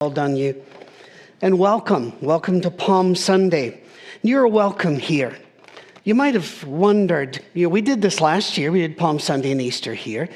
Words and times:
Well 0.00 0.10
done, 0.10 0.34
you. 0.34 0.60
And 1.40 1.56
welcome. 1.56 2.12
Welcome 2.20 2.60
to 2.62 2.70
Palm 2.72 3.14
Sunday. 3.14 3.80
You're 4.22 4.48
welcome 4.48 4.98
here. 4.98 5.38
You 6.02 6.16
might 6.16 6.34
have 6.34 6.64
wondered, 6.64 7.40
you 7.54 7.62
know, 7.62 7.68
we 7.68 7.80
did 7.80 8.02
this 8.02 8.20
last 8.20 8.58
year. 8.58 8.72
We 8.72 8.80
did 8.80 8.98
Palm 8.98 9.20
Sunday 9.20 9.52
and 9.52 9.62
Easter 9.62 9.94
here, 9.94 10.28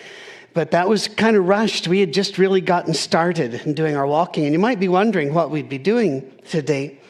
but 0.54 0.71
that 0.71 0.88
was 0.88 1.08
kind 1.08 1.36
of 1.36 1.48
rushed. 1.48 1.88
We 1.88 1.98
had 1.98 2.12
just 2.12 2.38
really 2.38 2.60
gotten 2.60 2.94
started 2.94 3.52
in 3.52 3.74
doing 3.74 3.96
our 3.96 4.06
walking, 4.06 4.45
and 4.45 4.52
you 4.52 4.61
might 4.61 4.79
be 4.79 4.86
wondering 4.86 5.34
what 5.34 5.50
we'd 5.50 5.68
be 5.68 5.77
doing 5.77 6.32
today. 6.48 7.00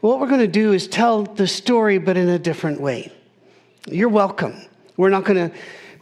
What 0.00 0.20
we're 0.20 0.28
going 0.28 0.40
to 0.40 0.46
do 0.46 0.72
is 0.72 0.86
tell 0.86 1.24
the 1.24 1.48
story, 1.48 1.98
but 1.98 2.16
in 2.16 2.28
a 2.28 2.38
different 2.38 2.80
way. 2.80 3.12
You're 3.88 4.08
welcome. 4.08 4.54
We're 4.96 5.10
not 5.10 5.24
going 5.24 5.50
to 5.50 5.56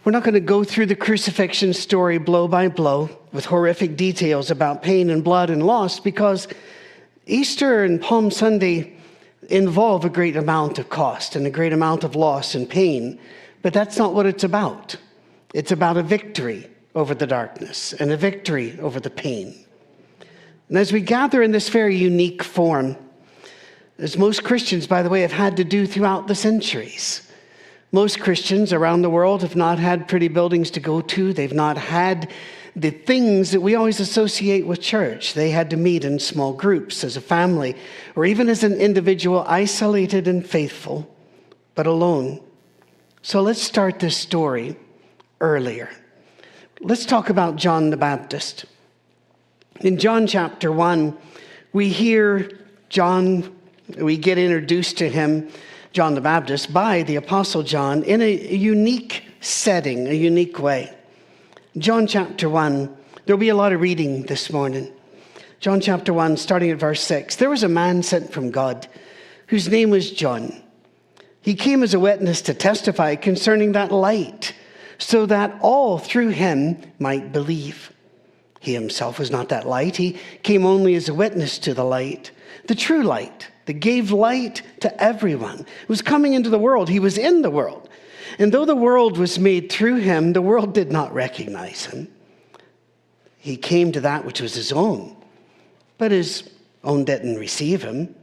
we're 0.04 0.12
not 0.12 0.22
going 0.22 0.34
to 0.34 0.40
go 0.40 0.64
through 0.64 0.86
the 0.86 0.96
crucifixion 0.96 1.72
story 1.72 2.18
blow 2.18 2.46
by 2.46 2.68
blow 2.68 3.17
with 3.32 3.44
horrific 3.44 3.96
details 3.96 4.50
about 4.50 4.82
pain 4.82 5.10
and 5.10 5.22
blood 5.22 5.50
and 5.50 5.64
loss 5.64 6.00
because 6.00 6.48
Easter 7.26 7.84
and 7.84 8.00
Palm 8.00 8.30
Sunday 8.30 8.94
involve 9.48 10.04
a 10.04 10.10
great 10.10 10.36
amount 10.36 10.78
of 10.78 10.88
cost 10.88 11.36
and 11.36 11.46
a 11.46 11.50
great 11.50 11.72
amount 11.72 12.04
of 12.04 12.16
loss 12.16 12.54
and 12.54 12.68
pain, 12.68 13.18
but 13.62 13.72
that's 13.72 13.96
not 13.96 14.14
what 14.14 14.26
it's 14.26 14.44
about. 14.44 14.96
It's 15.54 15.72
about 15.72 15.96
a 15.96 16.02
victory 16.02 16.68
over 16.94 17.14
the 17.14 17.26
darkness 17.26 17.92
and 17.94 18.10
a 18.10 18.16
victory 18.16 18.78
over 18.80 19.00
the 19.00 19.10
pain. 19.10 19.54
And 20.68 20.76
as 20.76 20.92
we 20.92 21.00
gather 21.00 21.42
in 21.42 21.52
this 21.52 21.68
very 21.68 21.96
unique 21.96 22.42
form, 22.42 22.96
as 23.98 24.16
most 24.16 24.44
Christians, 24.44 24.86
by 24.86 25.02
the 25.02 25.08
way, 25.08 25.22
have 25.22 25.32
had 25.32 25.56
to 25.56 25.64
do 25.64 25.86
throughout 25.86 26.28
the 26.28 26.34
centuries, 26.34 27.30
most 27.90 28.20
Christians 28.20 28.72
around 28.72 29.02
the 29.02 29.10
world 29.10 29.42
have 29.42 29.56
not 29.56 29.78
had 29.78 30.08
pretty 30.08 30.28
buildings 30.28 30.70
to 30.72 30.80
go 30.80 31.00
to. 31.00 31.32
They've 31.32 31.52
not 31.52 31.78
had 31.78 32.30
the 32.76 32.90
things 32.90 33.50
that 33.50 33.60
we 33.60 33.74
always 33.74 34.00
associate 34.00 34.66
with 34.66 34.80
church. 34.80 35.34
They 35.34 35.50
had 35.50 35.70
to 35.70 35.76
meet 35.76 36.04
in 36.04 36.18
small 36.18 36.52
groups 36.52 37.04
as 37.04 37.16
a 37.16 37.20
family 37.20 37.76
or 38.14 38.24
even 38.24 38.48
as 38.48 38.64
an 38.64 38.74
individual, 38.74 39.44
isolated 39.46 40.28
and 40.28 40.46
faithful, 40.46 41.14
but 41.74 41.86
alone. 41.86 42.40
So 43.22 43.42
let's 43.42 43.62
start 43.62 43.98
this 43.98 44.16
story 44.16 44.76
earlier. 45.40 45.90
Let's 46.80 47.06
talk 47.06 47.30
about 47.30 47.56
John 47.56 47.90
the 47.90 47.96
Baptist. 47.96 48.64
In 49.80 49.98
John 49.98 50.26
chapter 50.26 50.72
1, 50.72 51.16
we 51.72 51.88
hear 51.88 52.50
John, 52.88 53.56
we 53.96 54.16
get 54.16 54.38
introduced 54.38 54.98
to 54.98 55.08
him 55.08 55.50
John 55.92 56.14
the 56.14 56.20
Baptist 56.20 56.72
by 56.72 57.02
the 57.02 57.16
Apostle 57.16 57.62
John 57.62 58.02
in 58.02 58.22
a 58.22 58.54
unique 58.54 59.24
setting, 59.40 60.06
a 60.06 60.12
unique 60.12 60.58
way. 60.58 60.94
John 61.76 62.06
chapter 62.06 62.48
1, 62.48 62.96
there'll 63.26 63.38
be 63.38 63.50
a 63.50 63.54
lot 63.54 63.74
of 63.74 63.82
reading 63.82 64.22
this 64.22 64.50
morning. 64.50 64.90
John 65.60 65.80
chapter 65.80 66.14
1, 66.14 66.38
starting 66.38 66.70
at 66.70 66.78
verse 66.78 67.02
6. 67.02 67.36
There 67.36 67.50
was 67.50 67.62
a 67.62 67.68
man 67.68 68.02
sent 68.02 68.32
from 68.32 68.50
God 68.50 68.88
whose 69.48 69.68
name 69.68 69.90
was 69.90 70.10
John. 70.10 70.62
He 71.42 71.54
came 71.54 71.82
as 71.82 71.92
a 71.92 72.00
witness 72.00 72.40
to 72.42 72.54
testify 72.54 73.16
concerning 73.16 73.72
that 73.72 73.92
light, 73.92 74.54
so 74.96 75.26
that 75.26 75.58
all 75.60 75.98
through 75.98 76.30
him 76.30 76.78
might 76.98 77.32
believe. 77.32 77.92
He 78.60 78.72
himself 78.72 79.18
was 79.18 79.30
not 79.30 79.50
that 79.50 79.68
light, 79.68 79.96
he 79.96 80.16
came 80.42 80.64
only 80.64 80.94
as 80.94 81.08
a 81.08 81.14
witness 81.14 81.58
to 81.60 81.74
the 81.74 81.84
light, 81.84 82.30
the 82.66 82.74
true 82.74 83.02
light 83.02 83.48
that 83.66 83.74
gave 83.74 84.10
light 84.10 84.62
to 84.80 85.02
everyone. 85.02 85.60
It 85.60 85.88
was 85.88 86.00
coming 86.00 86.32
into 86.32 86.48
the 86.48 86.58
world. 86.58 86.88
He 86.88 86.98
was 86.98 87.18
in 87.18 87.42
the 87.42 87.50
world. 87.50 87.87
And 88.38 88.52
though 88.52 88.64
the 88.64 88.76
world 88.76 89.18
was 89.18 89.38
made 89.38 89.70
through 89.70 89.96
him, 89.96 90.32
the 90.32 90.42
world 90.42 90.74
did 90.74 90.90
not 90.92 91.14
recognize 91.14 91.86
him. 91.86 92.08
He 93.38 93.56
came 93.56 93.92
to 93.92 94.00
that 94.00 94.24
which 94.24 94.40
was 94.40 94.54
his 94.54 94.72
own, 94.72 95.16
but 95.96 96.10
his 96.10 96.48
own 96.84 97.04
didn't 97.04 97.36
receive 97.36 97.82
him. 97.82 98.14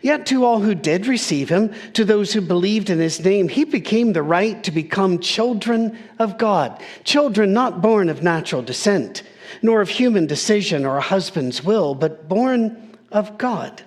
Yet 0.00 0.26
to 0.26 0.44
all 0.44 0.60
who 0.60 0.74
did 0.74 1.06
receive 1.06 1.48
him, 1.48 1.74
to 1.94 2.04
those 2.04 2.32
who 2.32 2.40
believed 2.40 2.88
in 2.88 2.98
his 2.98 3.20
name, 3.20 3.48
he 3.48 3.64
became 3.64 4.12
the 4.12 4.22
right 4.22 4.62
to 4.64 4.70
become 4.70 5.18
children 5.18 5.98
of 6.18 6.38
God. 6.38 6.80
Children 7.04 7.52
not 7.52 7.82
born 7.82 8.08
of 8.08 8.22
natural 8.22 8.62
descent, 8.62 9.22
nor 9.60 9.80
of 9.80 9.88
human 9.88 10.26
decision 10.26 10.86
or 10.86 10.96
a 10.96 11.02
husband's 11.02 11.64
will, 11.64 11.94
but 11.94 12.28
born 12.28 12.96
of 13.10 13.36
God. 13.38 13.82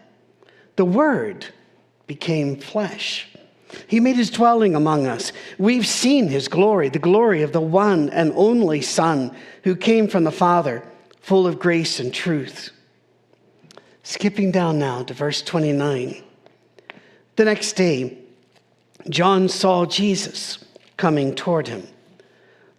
The 0.76 0.86
Word 0.86 1.46
became 2.08 2.58
flesh. 2.58 3.28
He 3.88 4.00
made 4.00 4.16
his 4.16 4.30
dwelling 4.30 4.76
among 4.76 5.08
us. 5.08 5.32
We've 5.58 5.88
seen 5.88 6.28
his 6.28 6.48
glory, 6.48 6.90
the 6.90 7.00
glory 7.00 7.42
of 7.42 7.52
the 7.52 7.62
one 7.62 8.10
and 8.10 8.32
only 8.36 8.82
Son 8.82 9.36
who 9.64 9.76
came 9.76 10.08
from 10.08 10.24
the 10.24 10.32
Father, 10.32 10.84
full 11.22 11.48
of 11.48 11.60
grace 11.60 12.00
and 12.00 12.14
truth. 12.14 12.72
Skipping 14.04 14.52
down 14.52 14.78
now 14.80 15.04
to 15.04 15.14
verse 15.14 15.42
29. 15.42 16.24
The 17.36 17.46
next 17.46 17.74
day, 17.74 18.18
John 19.10 19.50
saw 19.50 19.86
Jesus 19.86 20.64
coming 20.98 21.36
toward 21.36 21.68
him. 21.68 21.88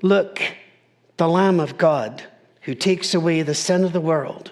Look, 0.03 0.41
the 1.17 1.29
Lamb 1.29 1.61
of 1.61 1.79
God 1.79 2.23
who 2.63 2.75
takes 2.75 3.15
away 3.15 3.43
the 3.43 3.55
sin 3.55 3.85
of 3.85 3.93
the 3.93 4.01
world 4.01 4.51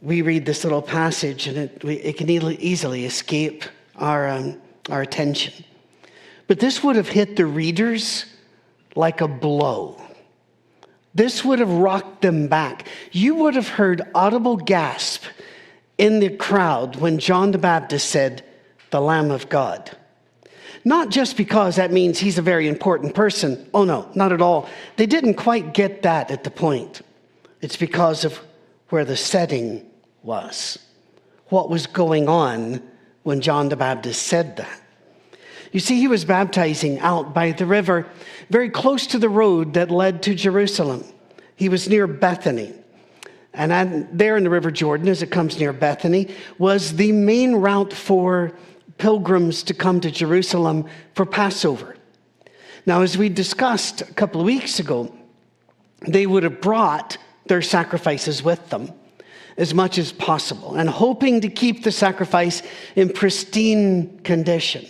we 0.00 0.22
read 0.22 0.46
this 0.46 0.64
little 0.64 0.82
passage 0.82 1.46
and 1.46 1.58
it, 1.58 1.84
it 1.84 2.16
can 2.16 2.30
easily 2.30 3.04
escape 3.04 3.64
our, 3.98 4.28
um, 4.28 4.60
our 4.90 5.02
attention. 5.02 5.64
But 6.46 6.60
this 6.60 6.82
would 6.82 6.96
have 6.96 7.08
hit 7.08 7.36
the 7.36 7.46
readers 7.46 8.24
like 8.94 9.20
a 9.20 9.28
blow. 9.28 10.00
This 11.14 11.44
would 11.44 11.58
have 11.58 11.70
rocked 11.70 12.22
them 12.22 12.48
back. 12.48 12.86
You 13.12 13.34
would 13.36 13.54
have 13.54 13.68
heard 13.68 14.02
audible 14.14 14.56
gasp 14.56 15.24
in 15.98 16.20
the 16.20 16.30
crowd 16.30 16.96
when 16.96 17.18
John 17.18 17.50
the 17.50 17.58
Baptist 17.58 18.08
said, 18.08 18.44
The 18.90 19.00
Lamb 19.00 19.30
of 19.30 19.48
God. 19.48 19.96
Not 20.84 21.10
just 21.10 21.36
because 21.36 21.76
that 21.76 21.92
means 21.92 22.18
he's 22.18 22.38
a 22.38 22.42
very 22.42 22.68
important 22.68 23.14
person. 23.14 23.68
Oh, 23.74 23.84
no, 23.84 24.08
not 24.14 24.32
at 24.32 24.40
all. 24.40 24.68
They 24.96 25.06
didn't 25.06 25.34
quite 25.34 25.74
get 25.74 26.02
that 26.02 26.30
at 26.30 26.44
the 26.44 26.50
point. 26.50 27.02
It's 27.60 27.76
because 27.76 28.24
of 28.24 28.40
where 28.88 29.04
the 29.04 29.16
setting 29.16 29.84
was, 30.22 30.78
what 31.48 31.68
was 31.68 31.86
going 31.86 32.28
on 32.28 32.80
when 33.28 33.42
John 33.42 33.68
the 33.68 33.76
Baptist 33.76 34.22
said 34.22 34.56
that. 34.56 34.80
You 35.70 35.80
see, 35.80 36.00
he 36.00 36.08
was 36.08 36.24
baptizing 36.24 36.98
out 37.00 37.34
by 37.34 37.52
the 37.52 37.66
river, 37.66 38.06
very 38.48 38.70
close 38.70 39.06
to 39.08 39.18
the 39.18 39.28
road 39.28 39.74
that 39.74 39.90
led 39.90 40.22
to 40.22 40.34
Jerusalem. 40.34 41.04
He 41.54 41.68
was 41.68 41.90
near 41.90 42.06
Bethany. 42.06 42.72
And 43.52 44.08
there 44.18 44.38
in 44.38 44.44
the 44.44 44.50
River 44.50 44.70
Jordan, 44.70 45.08
as 45.08 45.22
it 45.22 45.30
comes 45.30 45.58
near 45.58 45.74
Bethany, 45.74 46.34
was 46.56 46.96
the 46.96 47.12
main 47.12 47.56
route 47.56 47.92
for 47.92 48.52
pilgrims 48.96 49.62
to 49.64 49.74
come 49.74 50.00
to 50.00 50.10
Jerusalem 50.10 50.86
for 51.14 51.26
Passover. 51.26 51.96
Now, 52.86 53.02
as 53.02 53.18
we 53.18 53.28
discussed 53.28 54.00
a 54.00 54.14
couple 54.14 54.40
of 54.40 54.46
weeks 54.46 54.80
ago, 54.80 55.14
they 56.00 56.26
would 56.26 56.44
have 56.44 56.62
brought 56.62 57.18
their 57.44 57.60
sacrifices 57.60 58.42
with 58.42 58.70
them 58.70 58.90
as 59.58 59.74
much 59.74 59.98
as 59.98 60.12
possible 60.12 60.76
and 60.76 60.88
hoping 60.88 61.40
to 61.42 61.48
keep 61.48 61.82
the 61.82 61.92
sacrifice 61.92 62.62
in 62.96 63.12
pristine 63.12 64.20
condition. 64.20 64.86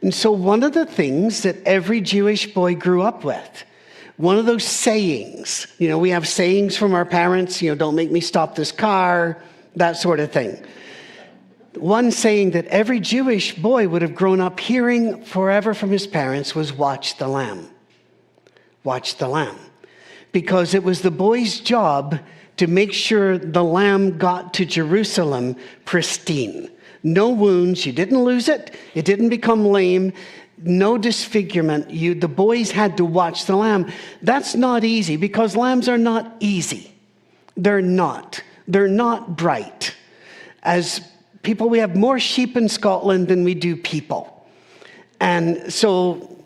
And 0.00 0.14
so, 0.14 0.32
one 0.32 0.62
of 0.62 0.72
the 0.72 0.86
things 0.86 1.42
that 1.42 1.56
every 1.64 2.00
Jewish 2.00 2.52
boy 2.54 2.74
grew 2.76 3.02
up 3.02 3.24
with, 3.24 3.64
one 4.16 4.38
of 4.38 4.46
those 4.46 4.64
sayings, 4.64 5.66
you 5.78 5.88
know, 5.88 5.98
we 5.98 6.10
have 6.10 6.28
sayings 6.28 6.76
from 6.76 6.94
our 6.94 7.04
parents, 7.04 7.60
you 7.60 7.70
know, 7.70 7.74
don't 7.74 7.96
make 7.96 8.12
me 8.12 8.20
stop 8.20 8.54
this 8.54 8.70
car, 8.70 9.42
that 9.76 9.96
sort 9.96 10.20
of 10.20 10.30
thing. 10.30 10.64
One 11.74 12.12
saying 12.12 12.52
that 12.52 12.66
every 12.66 13.00
Jewish 13.00 13.56
boy 13.56 13.88
would 13.88 14.02
have 14.02 14.14
grown 14.14 14.40
up 14.40 14.60
hearing 14.60 15.24
forever 15.24 15.74
from 15.74 15.90
his 15.90 16.06
parents 16.06 16.54
was 16.54 16.72
watch 16.72 17.18
the 17.18 17.26
lamb. 17.26 17.68
Watch 18.84 19.16
the 19.16 19.26
lamb. 19.26 19.58
Because 20.30 20.74
it 20.74 20.84
was 20.84 21.02
the 21.02 21.10
boy's 21.10 21.58
job 21.58 22.20
to 22.56 22.66
make 22.66 22.92
sure 22.92 23.38
the 23.38 23.64
lamb 23.64 24.18
got 24.18 24.54
to 24.54 24.64
Jerusalem 24.64 25.56
pristine. 25.84 26.70
No 27.02 27.30
wounds, 27.30 27.84
you 27.84 27.92
didn't 27.92 28.22
lose 28.22 28.48
it, 28.48 28.74
it 28.94 29.04
didn't 29.04 29.28
become 29.28 29.64
lame, 29.66 30.12
no 30.58 30.96
disfigurement. 30.96 31.90
You, 31.90 32.14
the 32.14 32.28
boys 32.28 32.70
had 32.70 32.96
to 32.96 33.04
watch 33.04 33.46
the 33.46 33.56
lamb. 33.56 33.90
That's 34.22 34.54
not 34.54 34.84
easy 34.84 35.16
because 35.16 35.56
lambs 35.56 35.88
are 35.88 35.98
not 35.98 36.34
easy. 36.40 36.94
They're 37.56 37.82
not. 37.82 38.42
They're 38.66 38.88
not 38.88 39.36
bright. 39.36 39.94
As 40.62 41.00
people, 41.42 41.68
we 41.68 41.78
have 41.78 41.96
more 41.96 42.18
sheep 42.18 42.56
in 42.56 42.68
Scotland 42.68 43.28
than 43.28 43.44
we 43.44 43.54
do 43.54 43.76
people. 43.76 44.46
And 45.20 45.72
so, 45.72 46.42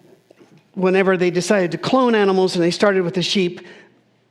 whenever 0.75 1.17
they 1.17 1.31
decided 1.31 1.71
to 1.73 1.79
clone 1.79 2.15
animals 2.15 2.55
and 2.55 2.65
they 2.65 2.71
started 2.71 3.03
with 3.03 3.15
the 3.15 3.23
sheep, 3.23 3.61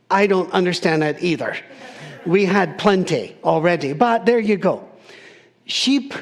I 0.10 0.28
don't 0.28 0.52
understand 0.52 1.02
that 1.02 1.22
either. 1.22 1.56
We 2.26 2.46
had 2.46 2.78
plenty 2.78 3.38
already, 3.44 3.94
but 3.94 4.26
there 4.26 4.40
you 4.40 4.58
go. 4.58 4.88
Sheep 5.66 6.14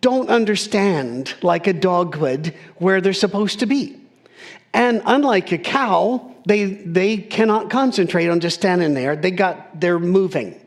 don't 0.00 0.28
understand 0.28 1.34
like 1.42 1.66
a 1.66 1.72
dog 1.72 2.16
would 2.16 2.54
where 2.76 3.00
they're 3.00 3.12
supposed 3.12 3.60
to 3.60 3.66
be. 3.66 4.00
And 4.74 5.02
unlike 5.06 5.50
a 5.52 5.58
cow, 5.58 6.34
they, 6.46 6.64
they 6.64 7.16
cannot 7.16 7.70
concentrate 7.70 8.28
on 8.28 8.40
just 8.40 8.58
standing 8.58 8.94
there. 8.94 9.16
They 9.16 9.30
got, 9.30 9.80
they're 9.80 9.98
moving. 9.98 10.60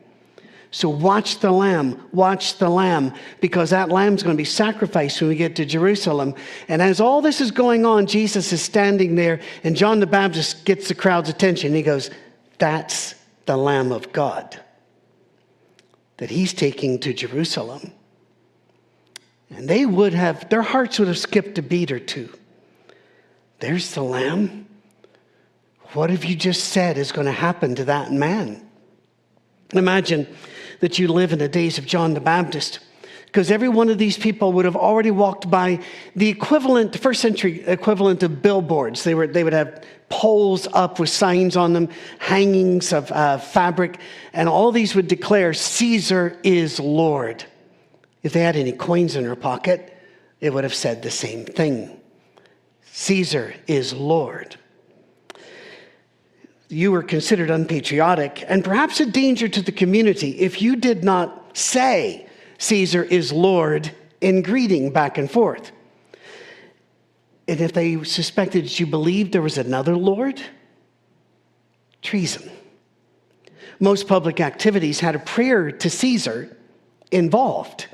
So 0.70 0.88
watch 0.88 1.40
the 1.40 1.50
lamb, 1.50 2.02
watch 2.12 2.56
the 2.56 2.68
lamb, 2.68 3.12
because 3.40 3.70
that 3.70 3.90
lamb's 3.90 4.22
going 4.22 4.34
to 4.34 4.40
be 4.40 4.44
sacrificed 4.44 5.20
when 5.20 5.28
we 5.28 5.36
get 5.36 5.54
to 5.56 5.66
Jerusalem. 5.66 6.34
And 6.66 6.80
as 6.80 6.98
all 6.98 7.20
this 7.20 7.42
is 7.42 7.50
going 7.50 7.84
on, 7.84 8.06
Jesus 8.06 8.54
is 8.54 8.62
standing 8.62 9.14
there, 9.14 9.40
and 9.64 9.76
John 9.76 10.00
the 10.00 10.06
Baptist 10.06 10.64
gets 10.64 10.88
the 10.88 10.94
crowd's 10.94 11.28
attention. 11.28 11.74
He 11.74 11.82
goes, 11.82 12.10
That's 12.58 13.14
the 13.46 13.56
Lamb 13.56 13.92
of 13.92 14.12
God 14.12 14.60
that 16.18 16.30
he's 16.30 16.52
taking 16.52 17.00
to 17.00 17.12
Jerusalem. 17.12 17.92
And 19.50 19.68
they 19.68 19.84
would 19.84 20.14
have, 20.14 20.48
their 20.48 20.62
hearts 20.62 20.98
would 20.98 21.08
have 21.08 21.18
skipped 21.18 21.58
a 21.58 21.62
beat 21.62 21.90
or 21.90 21.98
two. 21.98 22.28
There's 23.58 23.94
the 23.94 24.02
lamb. 24.02 24.66
What 25.94 26.10
have 26.10 26.24
you 26.24 26.34
just 26.36 26.64
said 26.64 26.96
is 26.96 27.12
going 27.12 27.26
to 27.26 27.32
happen 27.32 27.74
to 27.74 27.84
that 27.86 28.12
man? 28.12 28.66
Imagine 29.72 30.26
that 30.80 30.98
you 30.98 31.08
live 31.08 31.32
in 31.32 31.38
the 31.38 31.48
days 31.48 31.78
of 31.78 31.86
John 31.86 32.14
the 32.14 32.20
Baptist, 32.20 32.80
because 33.26 33.50
every 33.50 33.68
one 33.68 33.88
of 33.88 33.98
these 33.98 34.16
people 34.16 34.52
would 34.52 34.64
have 34.64 34.76
already 34.76 35.10
walked 35.10 35.50
by 35.50 35.80
the 36.14 36.28
equivalent, 36.28 36.98
first 36.98 37.20
century 37.20 37.62
equivalent 37.66 38.22
of 38.22 38.42
billboards. 38.42 39.04
They, 39.04 39.14
were, 39.14 39.26
they 39.26 39.44
would 39.44 39.52
have 39.52 39.84
poles 40.12 40.68
up 40.74 41.00
with 41.00 41.08
signs 41.08 41.56
on 41.56 41.72
them, 41.72 41.88
hangings 42.18 42.92
of 42.92 43.10
uh, 43.10 43.38
fabric, 43.38 43.98
and 44.34 44.46
all 44.46 44.70
these 44.70 44.94
would 44.94 45.08
declare, 45.08 45.54
Caesar 45.54 46.38
is 46.42 46.78
Lord. 46.78 47.42
If 48.22 48.34
they 48.34 48.42
had 48.42 48.54
any 48.54 48.72
coins 48.72 49.16
in 49.16 49.24
their 49.24 49.34
pocket, 49.34 49.96
it 50.38 50.52
would 50.52 50.64
have 50.64 50.74
said 50.74 51.02
the 51.02 51.10
same 51.10 51.46
thing 51.46 51.98
Caesar 52.84 53.54
is 53.66 53.94
Lord. 53.94 54.56
You 56.68 56.92
were 56.92 57.02
considered 57.02 57.48
unpatriotic 57.48 58.44
and 58.46 58.62
perhaps 58.62 59.00
a 59.00 59.06
danger 59.06 59.48
to 59.48 59.62
the 59.62 59.72
community 59.72 60.38
if 60.40 60.60
you 60.60 60.76
did 60.76 61.04
not 61.04 61.56
say 61.56 62.28
Caesar 62.58 63.02
is 63.02 63.32
Lord 63.32 63.90
in 64.20 64.42
greeting 64.42 64.92
back 64.92 65.16
and 65.16 65.30
forth. 65.30 65.72
And 67.52 67.60
if 67.60 67.74
they 67.74 68.02
suspected 68.02 68.80
you 68.80 68.86
believed 68.86 69.32
there 69.32 69.42
was 69.42 69.58
another 69.58 69.94
Lord, 69.94 70.40
treason. 72.00 72.50
Most 73.78 74.08
public 74.08 74.40
activities 74.40 75.00
had 75.00 75.14
a 75.14 75.18
prayer 75.18 75.70
to 75.70 75.90
Caesar 75.90 76.56
involved. 77.10 77.88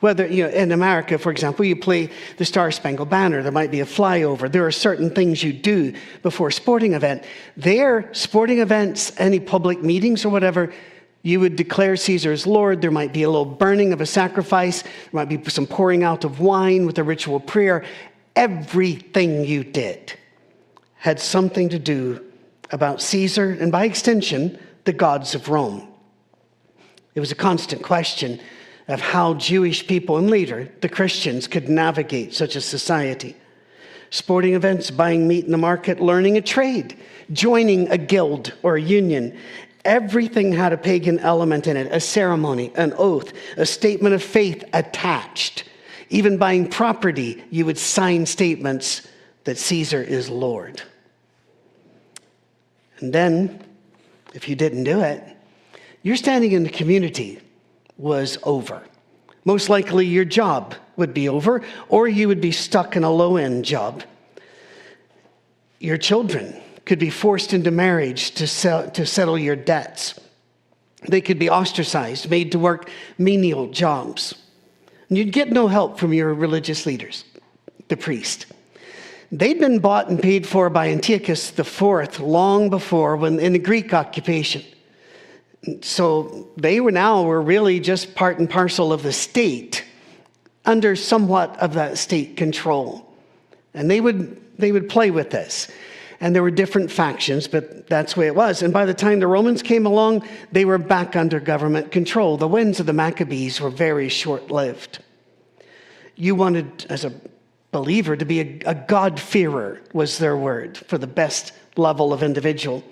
Whether, 0.00 0.26
you 0.26 0.42
know, 0.42 0.48
in 0.48 0.72
America, 0.72 1.16
for 1.16 1.30
example, 1.30 1.64
you 1.64 1.76
play 1.76 2.10
the 2.38 2.44
Star 2.44 2.72
Spangled 2.72 3.08
Banner, 3.08 3.40
there 3.44 3.52
might 3.52 3.70
be 3.70 3.78
a 3.78 3.86
flyover. 3.86 4.50
There 4.50 4.66
are 4.66 4.72
certain 4.72 5.10
things 5.10 5.44
you 5.44 5.52
do 5.52 5.94
before 6.24 6.48
a 6.48 6.52
sporting 6.52 6.94
event. 6.94 7.22
There, 7.56 8.12
sporting 8.14 8.58
events, 8.58 9.12
any 9.18 9.38
public 9.38 9.80
meetings 9.80 10.24
or 10.24 10.30
whatever, 10.30 10.72
you 11.22 11.38
would 11.38 11.54
declare 11.54 11.94
Caesar 11.94 12.32
as 12.32 12.48
Lord. 12.48 12.80
There 12.80 12.90
might 12.90 13.12
be 13.12 13.22
a 13.22 13.30
little 13.30 13.44
burning 13.44 13.92
of 13.92 14.00
a 14.00 14.06
sacrifice. 14.06 14.82
There 14.82 14.92
might 15.12 15.28
be 15.28 15.40
some 15.48 15.68
pouring 15.68 16.02
out 16.02 16.24
of 16.24 16.40
wine 16.40 16.84
with 16.84 16.98
a 16.98 17.04
ritual 17.04 17.38
prayer. 17.38 17.84
Everything 18.36 19.44
you 19.44 19.64
did 19.64 20.14
had 20.94 21.20
something 21.20 21.68
to 21.68 21.78
do 21.78 22.24
about 22.70 23.00
Caesar 23.00 23.56
and, 23.60 23.70
by 23.70 23.84
extension, 23.84 24.58
the 24.84 24.92
gods 24.92 25.34
of 25.34 25.48
Rome. 25.48 25.86
It 27.14 27.20
was 27.20 27.30
a 27.30 27.36
constant 27.36 27.82
question 27.82 28.40
of 28.88 29.00
how 29.00 29.34
Jewish 29.34 29.86
people 29.86 30.18
and 30.18 30.28
later 30.28 30.70
the 30.80 30.88
Christians 30.88 31.46
could 31.46 31.68
navigate 31.68 32.34
such 32.34 32.56
a 32.56 32.60
society. 32.60 33.36
Sporting 34.10 34.54
events, 34.54 34.90
buying 34.90 35.26
meat 35.26 35.44
in 35.44 35.52
the 35.52 35.58
market, 35.58 36.00
learning 36.00 36.36
a 36.36 36.42
trade, 36.42 36.98
joining 37.32 37.90
a 37.90 37.98
guild 37.98 38.52
or 38.62 38.76
a 38.76 38.82
union. 38.82 39.36
Everything 39.84 40.52
had 40.52 40.72
a 40.72 40.76
pagan 40.76 41.18
element 41.20 41.66
in 41.66 41.76
it 41.76 41.88
a 41.92 42.00
ceremony, 42.00 42.72
an 42.74 42.92
oath, 42.96 43.32
a 43.56 43.66
statement 43.66 44.14
of 44.14 44.22
faith 44.22 44.64
attached. 44.72 45.64
Even 46.14 46.38
buying 46.38 46.68
property, 46.68 47.42
you 47.50 47.66
would 47.66 47.76
sign 47.76 48.24
statements 48.24 49.02
that 49.42 49.58
Caesar 49.58 50.00
is 50.00 50.30
Lord. 50.30 50.80
And 53.00 53.12
then, 53.12 53.60
if 54.32 54.48
you 54.48 54.54
didn't 54.54 54.84
do 54.84 55.00
it, 55.00 55.20
your 56.04 56.14
standing 56.14 56.52
in 56.52 56.62
the 56.62 56.70
community 56.70 57.40
was 57.98 58.38
over. 58.44 58.84
Most 59.44 59.68
likely, 59.68 60.06
your 60.06 60.24
job 60.24 60.76
would 60.94 61.14
be 61.14 61.28
over, 61.28 61.64
or 61.88 62.06
you 62.06 62.28
would 62.28 62.40
be 62.40 62.52
stuck 62.52 62.94
in 62.94 63.02
a 63.02 63.10
low 63.10 63.36
end 63.36 63.64
job. 63.64 64.04
Your 65.80 65.98
children 65.98 66.54
could 66.84 67.00
be 67.00 67.10
forced 67.10 67.52
into 67.52 67.72
marriage 67.72 68.30
to, 68.36 68.46
sell, 68.46 68.88
to 68.92 69.04
settle 69.04 69.36
your 69.36 69.56
debts. 69.56 70.14
They 71.08 71.20
could 71.20 71.40
be 71.40 71.50
ostracized, 71.50 72.30
made 72.30 72.52
to 72.52 72.60
work 72.60 72.88
menial 73.18 73.66
jobs. 73.66 74.36
And 75.08 75.18
you'd 75.18 75.32
get 75.32 75.50
no 75.50 75.68
help 75.68 75.98
from 75.98 76.12
your 76.12 76.32
religious 76.34 76.86
leaders, 76.86 77.24
the 77.88 77.96
priest. 77.96 78.46
They'd 79.30 79.58
been 79.58 79.80
bought 79.80 80.08
and 80.08 80.20
paid 80.20 80.46
for 80.46 80.70
by 80.70 80.90
Antiochus 80.90 81.56
IV 81.58 82.20
long 82.20 82.70
before 82.70 83.16
when 83.16 83.40
in 83.40 83.52
the 83.52 83.58
Greek 83.58 83.92
occupation. 83.92 84.62
So 85.82 86.48
they 86.56 86.80
were 86.80 86.92
now 86.92 87.22
were 87.22 87.40
really 87.40 87.80
just 87.80 88.14
part 88.14 88.38
and 88.38 88.48
parcel 88.48 88.92
of 88.92 89.02
the 89.02 89.12
state 89.12 89.84
under 90.64 90.94
somewhat 90.94 91.58
of 91.58 91.74
that 91.74 91.98
state 91.98 92.36
control. 92.36 93.12
And 93.72 93.90
they 93.90 94.00
would 94.00 94.40
they 94.58 94.72
would 94.72 94.88
play 94.88 95.10
with 95.10 95.30
this 95.30 95.68
and 96.24 96.34
there 96.34 96.42
were 96.42 96.50
different 96.50 96.90
factions 96.90 97.46
but 97.46 97.86
that's 97.86 98.14
the 98.14 98.20
way 98.20 98.26
it 98.26 98.34
was 98.34 98.62
and 98.62 98.72
by 98.72 98.86
the 98.86 98.94
time 98.94 99.20
the 99.20 99.26
romans 99.26 99.62
came 99.62 99.84
along 99.84 100.26
they 100.52 100.64
were 100.64 100.78
back 100.78 101.14
under 101.14 101.38
government 101.38 101.92
control 101.92 102.38
the 102.38 102.48
winds 102.48 102.80
of 102.80 102.86
the 102.86 102.94
maccabees 102.94 103.60
were 103.60 103.68
very 103.68 104.08
short-lived 104.08 105.00
you 106.16 106.34
wanted 106.34 106.86
as 106.88 107.04
a 107.04 107.12
believer 107.72 108.16
to 108.16 108.24
be 108.24 108.40
a, 108.40 108.70
a 108.70 108.74
god-fearer 108.74 109.82
was 109.92 110.18
their 110.18 110.36
word 110.36 110.78
for 110.78 110.96
the 110.96 111.06
best 111.06 111.52
level 111.76 112.10
of 112.12 112.22
individual 112.22 112.82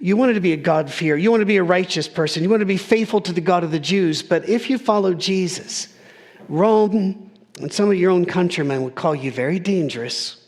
you 0.00 0.16
wanted 0.16 0.34
to 0.34 0.40
be 0.40 0.52
a 0.52 0.56
God-fearer. 0.56 1.16
You 1.16 1.30
wanted 1.30 1.44
to 1.44 1.46
be 1.46 1.56
a 1.56 1.62
righteous 1.62 2.08
person. 2.08 2.42
You 2.42 2.50
wanted 2.50 2.64
to 2.64 2.66
be 2.66 2.76
faithful 2.76 3.22
to 3.22 3.32
the 3.32 3.40
God 3.40 3.64
of 3.64 3.70
the 3.70 3.78
Jews. 3.78 4.22
But 4.22 4.46
if 4.46 4.68
you 4.68 4.76
follow 4.76 5.14
Jesus, 5.14 5.88
Rome 6.48 7.30
and 7.60 7.72
some 7.72 7.88
of 7.88 7.94
your 7.94 8.10
own 8.10 8.26
countrymen 8.26 8.82
would 8.82 8.96
call 8.96 9.14
you 9.14 9.30
very 9.30 9.58
dangerous. 9.58 10.43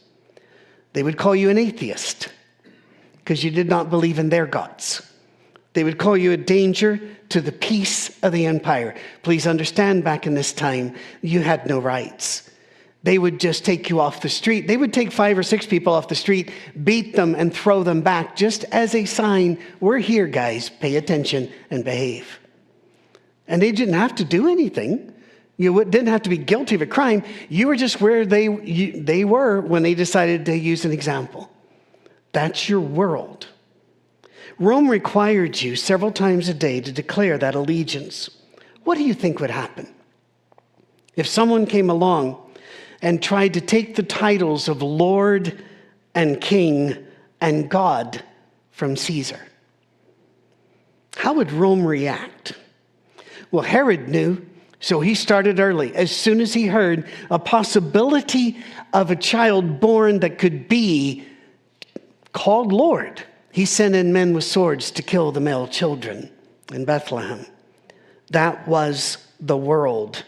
They 0.97 1.03
would 1.03 1.19
call 1.19 1.37
you 1.37 1.51
an 1.51 1.59
atheist 1.59 2.29
because 3.19 3.45
you 3.45 3.51
did 3.51 3.69
not 3.69 3.91
believe 3.91 4.19
in 4.19 4.31
their 4.31 4.47
gods. 4.47 5.03
They 5.75 5.85
would 5.85 5.99
call 5.99 6.17
you 6.17 6.33
a 6.33 6.39
danger 6.39 6.99
to 7.29 7.43
the 7.43 7.53
peace 7.53 8.19
of 8.23 8.33
the 8.33 8.47
empire. 8.47 8.95
Please 9.23 9.47
understand, 9.47 10.05
back 10.05 10.27
in 10.27 10.33
this 10.33 10.55
time, 10.55 10.95
you 11.21 11.43
had 11.43 11.67
no 11.67 11.81
rights 11.81 12.49
they 13.03 13.19
would 13.19 13.39
just 13.39 13.65
take 13.65 13.89
you 13.89 14.01
off 14.01 14.23
the 14.23 14.29
street. 14.29 14.67
They 14.67 14.77
would 14.77 14.93
take 14.93 15.13
five 15.13 15.39
or 15.39 15.45
six 15.45 15.65
people 15.65 15.93
off 15.93 16.09
the 16.09 16.17
street, 16.17 16.51
beat 16.83 17.15
them, 17.15 17.37
and 17.37 17.55
throw 17.55 17.85
them 17.85 18.01
back 18.01 18.35
just 18.35 18.65
as 18.73 18.97
a 18.97 19.05
sign 19.05 19.59
we're 19.79 19.99
here, 19.99 20.27
guys, 20.27 20.71
pay 20.71 20.97
attention 20.97 21.53
and 21.71 21.85
behave. 21.85 22.41
And 23.47 23.63
they 23.63 23.71
didn't 23.71 23.95
have 23.95 24.17
to 24.17 24.25
do 24.25 24.49
anything. 24.49 25.15
You 25.57 25.85
didn't 25.85 26.09
have 26.09 26.23
to 26.23 26.31
be 26.31 26.37
guilty 26.37 26.75
of 26.75 26.83
a 26.83 26.87
crime. 26.87 27.23
You 27.49 27.69
were 27.69 27.77
just 27.77 28.01
where 28.01 28.27
they, 28.27 28.45
you, 28.45 29.03
they 29.03 29.25
were 29.25 29.61
when 29.61 29.83
they 29.83 29.95
decided 29.95 30.45
to 30.47 30.57
use 30.57 30.85
an 30.85 30.93
example. 30.93 31.51
That's 32.33 32.69
your 32.69 32.81
world. 32.81 33.47
Rome 34.59 34.89
required 34.89 35.61
you 35.61 35.77
several 35.77 36.13
times 36.13 36.49
a 36.49 36.55
day 36.55 36.81
to 36.81 36.93
declare 36.93 37.39
that 37.39 37.55
allegiance. 37.55 38.31
What 38.85 38.97
do 38.99 39.05
you 39.05 39.15
think 39.15 39.41
would 39.41 39.51
happen? 39.51 39.93
If 41.15 41.27
someone 41.27 41.67
came 41.67 41.89
along 41.89 42.39
and 43.03 43.23
tried 43.23 43.55
to 43.55 43.61
take 43.61 43.97
the 43.97 44.03
titles 44.03 44.69
of 44.69 44.83
Lord 44.83 45.63
and 46.15 46.41
King 46.41 47.07
and 47.41 47.71
God 47.71 48.23
from 48.71 48.97
Caesar. 48.97 49.41
How 51.17 51.35
would 51.35 51.53
Rome 51.53 51.87
react? 51.87 52.55
Well, 53.51 53.63
Herod 53.63 54.09
knew, 54.09 54.45
so 54.87 55.01
he 55.01 55.17
started 55.17 55.59
early. 55.59 55.93
As 55.97 56.15
soon 56.15 56.41
as 56.41 56.55
he 56.55 56.69
heard 56.69 57.09
a 57.29 57.41
possibility 57.41 58.57
of 58.93 59.11
a 59.11 59.17
child 59.17 59.81
born 59.81 60.21
that 60.21 60.39
could 60.39 60.69
be 60.69 61.25
called 62.33 62.71
Lord, 62.71 63.21
he 63.51 63.65
sent 63.65 63.97
in 63.97 64.13
men 64.13 64.33
with 64.33 64.45
swords 64.45 64.93
to 64.93 65.03
kill 65.03 65.33
the 65.33 65.41
male 65.41 65.67
children 65.67 66.31
in 66.73 66.85
Bethlehem. 66.85 67.45
That 68.31 68.69
was 68.69 69.19
the 69.41 69.57
world 69.57 70.25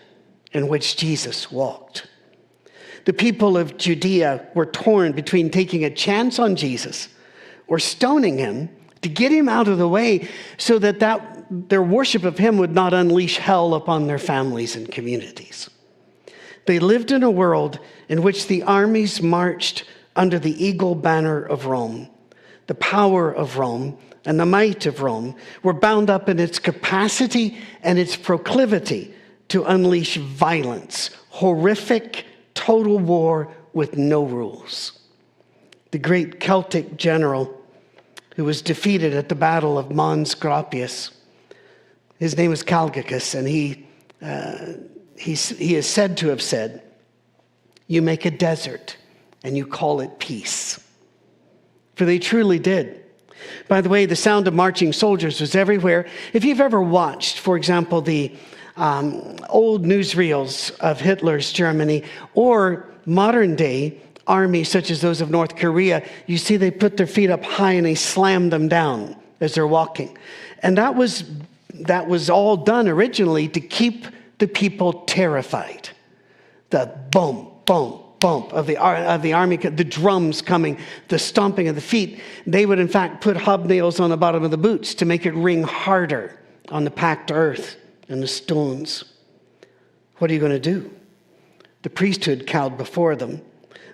in 0.52 0.66
which 0.66 0.96
Jesus 0.96 1.52
walked. 1.52 2.08
The 3.04 3.12
people 3.12 3.56
of 3.56 3.76
Judea 3.76 4.44
were 4.56 4.66
torn 4.66 5.12
between 5.12 5.50
taking 5.50 5.84
a 5.84 5.90
chance 5.90 6.40
on 6.40 6.56
Jesus 6.56 7.08
or 7.68 7.78
stoning 7.78 8.38
him 8.38 8.70
to 9.02 9.08
get 9.08 9.30
him 9.30 9.48
out 9.48 9.68
of 9.68 9.78
the 9.78 9.88
way 9.88 10.26
so 10.56 10.80
that, 10.80 10.98
that 10.98 11.38
their 11.50 11.82
worship 11.82 12.24
of 12.24 12.38
him 12.38 12.58
would 12.58 12.74
not 12.74 12.94
unleash 12.94 13.38
hell 13.38 13.74
upon 13.74 14.06
their 14.06 14.18
families 14.18 14.76
and 14.76 14.90
communities. 14.90 15.70
They 16.66 16.78
lived 16.78 17.10
in 17.10 17.22
a 17.22 17.30
world 17.30 17.78
in 18.08 18.22
which 18.22 18.46
the 18.46 18.62
armies 18.62 19.22
marched 19.22 19.84
under 20.14 20.38
the 20.38 20.62
eagle 20.62 20.94
banner 20.94 21.42
of 21.42 21.66
Rome. 21.66 22.08
The 22.66 22.74
power 22.74 23.32
of 23.32 23.56
Rome 23.56 23.96
and 24.24 24.38
the 24.38 24.46
might 24.46 24.84
of 24.84 25.00
Rome 25.00 25.34
were 25.62 25.72
bound 25.72 26.10
up 26.10 26.28
in 26.28 26.38
its 26.38 26.58
capacity 26.58 27.56
and 27.82 27.98
its 27.98 28.16
proclivity 28.16 29.14
to 29.48 29.64
unleash 29.64 30.16
violence, 30.18 31.10
horrific, 31.30 32.26
total 32.52 32.98
war 32.98 33.50
with 33.72 33.96
no 33.96 34.24
rules. 34.24 34.98
The 35.92 35.98
great 35.98 36.40
Celtic 36.40 36.98
general 36.98 37.58
who 38.36 38.44
was 38.44 38.60
defeated 38.60 39.14
at 39.14 39.28
the 39.28 39.34
Battle 39.34 39.78
of 39.78 39.90
Mons 39.90 40.34
Graupius, 40.34 41.10
his 42.18 42.37
name 42.37 42.50
was 42.50 42.62
Calgacus, 42.62 43.34
and 43.34 43.46
he, 43.46 43.87
uh, 44.20 44.75
he, 45.16 45.34
he 45.34 45.75
is 45.76 45.87
said 45.87 46.16
to 46.18 46.28
have 46.28 46.42
said, 46.42 46.82
You 47.87 48.02
make 48.02 48.25
a 48.25 48.30
desert 48.30 48.96
and 49.44 49.56
you 49.56 49.66
call 49.66 50.00
it 50.00 50.18
peace. 50.18 50.82
For 51.94 52.04
they 52.04 52.18
truly 52.18 52.58
did. 52.58 53.04
By 53.68 53.80
the 53.80 53.88
way, 53.88 54.06
the 54.06 54.16
sound 54.16 54.48
of 54.48 54.54
marching 54.54 54.92
soldiers 54.92 55.40
was 55.40 55.54
everywhere. 55.54 56.06
If 56.32 56.44
you've 56.44 56.60
ever 56.60 56.82
watched, 56.82 57.38
for 57.38 57.56
example, 57.56 58.00
the 58.00 58.34
um, 58.76 59.37
old 59.48 59.84
newsreels 59.84 60.76
of 60.80 61.00
Hitler's 61.00 61.52
Germany 61.52 62.04
or 62.34 62.88
modern 63.04 63.56
day 63.56 64.00
armies 64.26 64.68
such 64.68 64.90
as 64.90 65.00
those 65.00 65.20
of 65.20 65.30
North 65.30 65.56
Korea, 65.56 66.06
you 66.26 66.37
see 66.38 66.56
they 66.56 66.70
put 66.70 66.96
their 66.96 67.06
feet 67.06 67.30
up 67.30 67.42
high 67.44 67.72
and 67.72 67.87
they 67.87 67.94
slam 67.94 68.50
them 68.50 68.68
down 68.68 69.16
as 69.40 69.54
they're 69.54 69.66
walking. 69.66 70.16
And 70.62 70.76
that 70.78 70.94
was, 70.94 71.25
that 71.80 72.08
was 72.08 72.30
all 72.30 72.56
done 72.56 72.88
originally 72.88 73.49
to 73.49 73.61
keep 73.61 74.06
the 74.38 74.49
people 74.49 75.04
terrified. 75.06 75.88
The 76.70 76.99
boom, 77.11 77.50
boom, 77.66 78.00
bump 78.20 78.52
of 78.52 78.66
the, 78.66 78.82
of 78.82 79.23
the 79.23 79.32
army, 79.32 79.56
the 79.56 79.85
drums 79.85 80.42
coming, 80.42 80.78
the 81.08 81.18
stomping 81.18 81.68
of 81.68 81.75
the 81.75 81.80
feet, 81.80 82.20
they 82.47 82.66
would 82.66 82.78
in 82.78 82.88
fact 82.88 83.23
put 83.23 83.37
hobnails 83.37 84.00
on 84.00 84.11
the 84.11 84.16
bottom 84.16 84.42
of 84.42 84.50
the 84.50 84.58
boots 84.58 84.94
to 84.97 85.04
make 85.04 85.26
it 85.26 85.35
ring 85.35 85.62
harder 85.62 86.38
on 86.70 86.85
the 86.85 86.90
packed 86.90 87.30
earth 87.30 87.76
and 88.08 88.23
the 88.23 88.28
stones. 88.28 89.04
What 90.18 90.30
are 90.30 90.35
you 90.35 90.40
going 90.40 90.52
to 90.52 90.58
do? 90.58 90.90
The 91.82 91.90
priesthood 91.90 92.47
cowed 92.47 92.76
before 92.76 93.14
them. 93.14 93.42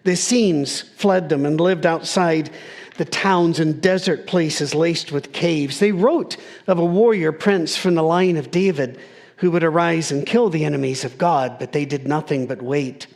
The 0.05 0.13
Essenes 0.13 0.81
fled 0.81 1.29
them 1.29 1.47
and 1.47 1.61
lived 1.61 1.87
outside 1.87 2.51
the 2.97 3.05
towns 3.05 3.59
and 3.59 3.81
desert 3.81 4.27
places 4.27 4.75
laced 4.75 5.13
with 5.13 5.33
caves. 5.33 5.79
They 5.79 5.93
wrote 5.93 6.37
of 6.67 6.79
a 6.79 6.85
warrior 6.85 7.33
prince 7.33 7.77
from 7.77 7.95
the 7.95 8.03
line 8.03 8.37
of 8.37 8.51
David 8.51 8.99
who 9.37 9.51
would 9.51 9.65
arise 9.65 10.13
and 10.13 10.27
kill 10.27 10.49
the 10.49 10.65
enemies 10.65 11.05
of 11.05 11.19
God, 11.19 11.59
but 11.59 11.73
they 11.73 11.85
did 11.85 12.07
nothing 12.07 12.47
but 12.47 12.63
wait. 12.63 13.09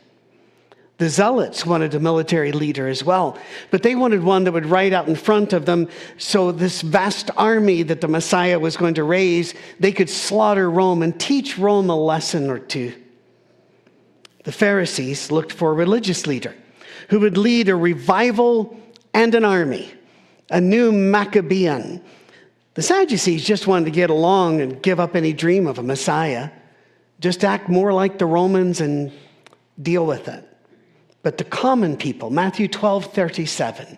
The 0.97 1.07
Zealots 1.07 1.65
wanted 1.65 1.95
a 1.95 1.99
military 1.99 2.51
leader 2.51 2.89
as 2.89 3.05
well, 3.05 3.37
but 3.71 3.83
they 3.83 3.95
wanted 3.95 4.21
one 4.21 4.43
that 4.43 4.51
would 4.51 4.65
ride 4.65 4.91
out 4.91 5.07
in 5.07 5.15
front 5.15 5.53
of 5.53 5.65
them 5.65 5.87
so 6.17 6.51
this 6.51 6.81
vast 6.81 7.31
army 7.37 7.83
that 7.83 8.01
the 8.01 8.09
Messiah 8.09 8.59
was 8.59 8.75
going 8.75 8.95
to 8.95 9.05
raise, 9.05 9.53
they 9.79 9.93
could 9.93 10.09
slaughter 10.09 10.69
Rome 10.69 11.01
and 11.01 11.17
teach 11.17 11.57
Rome 11.57 11.89
a 11.89 11.95
lesson 11.95 12.49
or 12.49 12.59
two. 12.59 12.93
The 14.43 14.51
Pharisees 14.51 15.31
looked 15.31 15.53
for 15.53 15.71
a 15.71 15.73
religious 15.73 16.27
leader 16.27 16.53
who 17.09 17.21
would 17.21 17.37
lead 17.37 17.69
a 17.69 17.75
revival 17.77 18.77
and 19.13 19.35
an 19.35 19.45
army, 19.45 19.91
a 20.49 20.61
new 20.61 20.91
Maccabean. 20.91 22.01
The 22.75 22.81
Sadducees 22.81 23.43
just 23.43 23.67
wanted 23.67 23.85
to 23.85 23.91
get 23.91 24.09
along 24.09 24.61
and 24.61 24.81
give 24.81 24.99
up 24.99 25.15
any 25.15 25.33
dream 25.33 25.67
of 25.67 25.79
a 25.79 25.83
Messiah, 25.83 26.49
just 27.19 27.43
act 27.43 27.69
more 27.69 27.91
like 27.91 28.17
the 28.17 28.25
Romans 28.25 28.81
and 28.81 29.11
deal 29.81 30.05
with 30.05 30.27
it. 30.27 30.45
But 31.21 31.37
the 31.37 31.43
common 31.43 31.97
people, 31.97 32.29
Matthew 32.29 32.67
12, 32.67 33.13
37, 33.13 33.97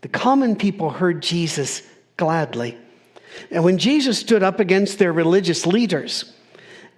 the 0.00 0.08
common 0.08 0.56
people 0.56 0.90
heard 0.90 1.22
Jesus 1.22 1.82
gladly. 2.16 2.76
And 3.50 3.64
when 3.64 3.78
Jesus 3.78 4.18
stood 4.18 4.42
up 4.42 4.58
against 4.58 4.98
their 4.98 5.12
religious 5.12 5.66
leaders 5.66 6.32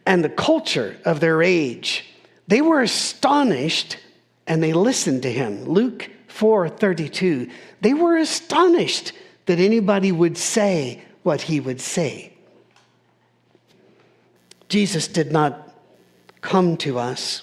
and 0.07 0.25
the 0.25 0.31
culture 0.31 0.97
of 1.05 1.21
their 1.21 1.43
age, 1.43 2.07
they 2.47 2.63
were 2.63 2.81
astonished 2.81 3.99
and 4.47 4.63
they 4.63 4.73
listened 4.73 5.23
to 5.23 5.33
him. 5.33 5.65
Luke 5.65 6.11
4 6.31 6.69
32. 6.69 7.51
They 7.81 7.95
were 7.95 8.17
astonished 8.17 9.13
that 9.47 9.59
anybody 9.59 10.13
would 10.13 10.39
say 10.39 11.03
what 11.23 11.43
he 11.43 11.61
would 11.61 11.81
say. 11.81 12.33
Jesus 14.69 15.09
did 15.09 15.33
not 15.33 15.75
come 16.41 16.77
to 16.79 16.99
us 16.99 17.43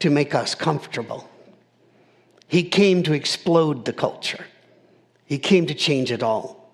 to 0.00 0.10
make 0.10 0.34
us 0.34 0.54
comfortable. 0.54 1.28
He 2.48 2.64
came 2.64 3.02
to 3.04 3.12
explode 3.12 3.84
the 3.84 3.92
culture. 3.92 4.44
He 5.24 5.38
came 5.38 5.66
to 5.66 5.74
change 5.74 6.10
it 6.10 6.22
all. 6.22 6.70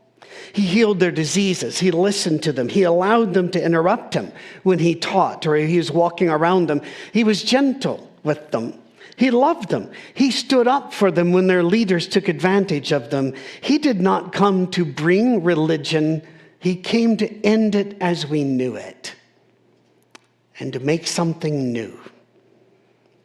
He 0.53 0.63
healed 0.63 0.99
their 0.99 1.13
diseases. 1.13 1.79
He 1.79 1.91
listened 1.91 2.43
to 2.45 2.53
them. 2.53 2.69
He 2.69 2.83
allowed 2.85 3.35
them 3.35 3.51
to 3.51 3.63
interrupt 3.63 4.15
him 4.15 4.33
when 4.63 4.79
he 4.79 4.95
taught 4.95 5.47
or 5.47 5.57
he 5.57 5.77
was 5.77 5.91
walking 5.91 6.31
around 6.31 6.69
them. 6.69 6.81
He 7.13 7.23
was 7.23 7.43
gentle 7.43 8.11
with 8.25 8.51
them. 8.51 8.75
He 9.19 9.33
loved 9.33 9.69
them. 9.69 9.91
He 10.15 10.31
stood 10.31 10.69
up 10.69 10.95
for 10.95 11.11
them 11.11 11.33
when 11.33 11.49
their 11.49 11.65
leaders 11.65 12.07
took 12.07 12.29
advantage 12.29 12.93
of 12.93 13.11
them. 13.11 13.35
He 13.61 13.79
did 13.79 14.01
not 14.01 14.33
come 14.33 14.71
to 14.71 14.85
bring 14.85 15.43
religion, 15.43 16.23
he 16.61 16.77
came 16.77 17.17
to 17.17 17.45
end 17.45 17.75
it 17.75 17.97
as 18.01 18.27
we 18.27 18.45
knew 18.45 18.77
it 18.77 19.15
and 20.61 20.73
to 20.73 20.81
make 20.81 21.07
something 21.07 21.73
new. 21.73 21.99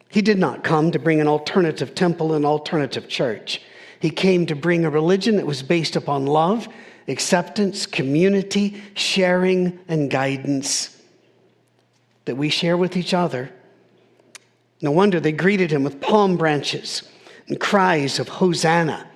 He 0.10 0.22
did 0.22 0.40
not 0.40 0.64
come 0.64 0.92
to 0.92 1.00
bring 1.00 1.22
an 1.22 1.28
alternative 1.28 1.94
temple, 1.94 2.34
an 2.34 2.46
alternative 2.46 3.08
church. 3.08 3.62
He 4.00 4.10
came 4.10 4.48
to 4.48 4.56
bring 4.56 4.86
a 4.86 4.90
religion 4.90 5.38
that 5.38 5.46
was 5.46 5.62
based 5.62 5.96
upon 5.96 6.26
love, 6.26 6.68
acceptance, 7.08 7.86
community, 7.86 8.82
sharing, 8.96 9.80
and 9.88 10.10
guidance 10.10 11.00
that 12.26 12.36
we 12.36 12.50
share 12.50 12.78
with 12.78 12.98
each 12.98 13.14
other. 13.14 13.52
No 14.84 14.92
wonder 14.92 15.20
they 15.22 15.32
greeted 15.32 15.72
him 15.72 15.84
with 15.84 16.02
palm 16.02 16.36
branches 16.36 17.04
and 17.48 17.58
cries 17.60 18.20
of 18.20 18.28
Hosanna. 18.28 19.08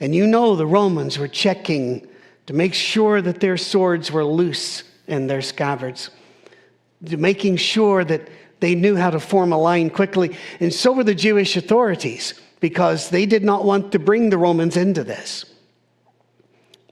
And 0.00 0.14
you 0.14 0.26
know 0.26 0.56
the 0.56 0.66
Romans 0.66 1.16
were 1.16 1.28
checking 1.28 2.06
to 2.46 2.52
make 2.52 2.74
sure 2.74 3.22
that 3.22 3.40
their 3.40 3.56
swords 3.56 4.10
were 4.10 4.24
loose 4.24 4.82
in 5.06 5.28
their 5.28 5.42
scabbards, 5.42 6.10
making 7.00 7.56
sure 7.56 8.04
that 8.04 8.28
they 8.58 8.74
knew 8.74 8.96
how 8.96 9.10
to 9.10 9.20
form 9.20 9.52
a 9.52 9.58
line 9.58 9.90
quickly. 9.90 10.36
And 10.58 10.74
so 10.74 10.92
were 10.92 11.04
the 11.04 11.14
Jewish 11.14 11.56
authorities 11.56 12.34
because 12.58 13.10
they 13.10 13.26
did 13.26 13.44
not 13.44 13.64
want 13.64 13.92
to 13.92 14.00
bring 14.00 14.30
the 14.30 14.38
Romans 14.38 14.76
into 14.76 15.04
this. 15.04 15.44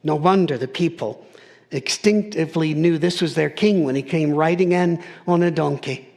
No 0.04 0.14
wonder 0.14 0.56
the 0.56 0.68
people 0.68 1.26
instinctively 1.72 2.74
knew 2.74 2.96
this 2.96 3.20
was 3.20 3.34
their 3.34 3.50
king 3.50 3.82
when 3.82 3.96
he 3.96 4.02
came 4.02 4.32
riding 4.32 4.70
in 4.70 5.02
on 5.26 5.42
a 5.42 5.50
donkey. 5.50 6.08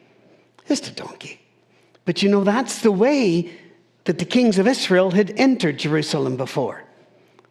Just 0.68 0.90
a 0.90 0.92
donkey. 0.92 1.42
But 2.08 2.24
you 2.24 2.30
know, 2.30 2.46
that's 2.46 2.84
the 2.84 2.92
way 2.92 3.52
that 4.06 4.18
the 4.18 4.24
kings 4.24 4.58
of 4.58 4.66
Israel 4.66 5.12
had 5.12 5.32
entered 5.32 5.78
Jerusalem 5.78 6.38
before. 6.38 6.86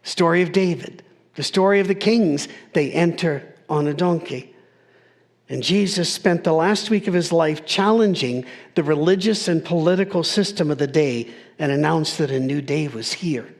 Story 0.01 0.41
of 0.41 0.51
David, 0.51 1.03
the 1.35 1.43
story 1.43 1.79
of 1.79 1.87
the 1.87 1.93
kings, 1.93 2.47
they 2.73 2.91
enter 2.91 3.53
on 3.69 3.85
a 3.85 3.93
donkey. 3.93 4.55
And 5.47 5.61
Jesus 5.61 6.11
spent 6.11 6.43
the 6.43 6.53
last 6.53 6.89
week 6.89 7.07
of 7.07 7.13
his 7.13 7.31
life 7.31 7.67
challenging 7.67 8.45
the 8.73 8.81
religious 8.81 9.47
and 9.47 9.63
political 9.63 10.23
system 10.23 10.71
of 10.71 10.79
the 10.79 10.87
day 10.87 11.29
and 11.59 11.71
announced 11.71 12.17
that 12.17 12.31
a 12.31 12.39
new 12.39 12.59
day 12.59 12.87
was 12.87 13.13
here. 13.13 13.53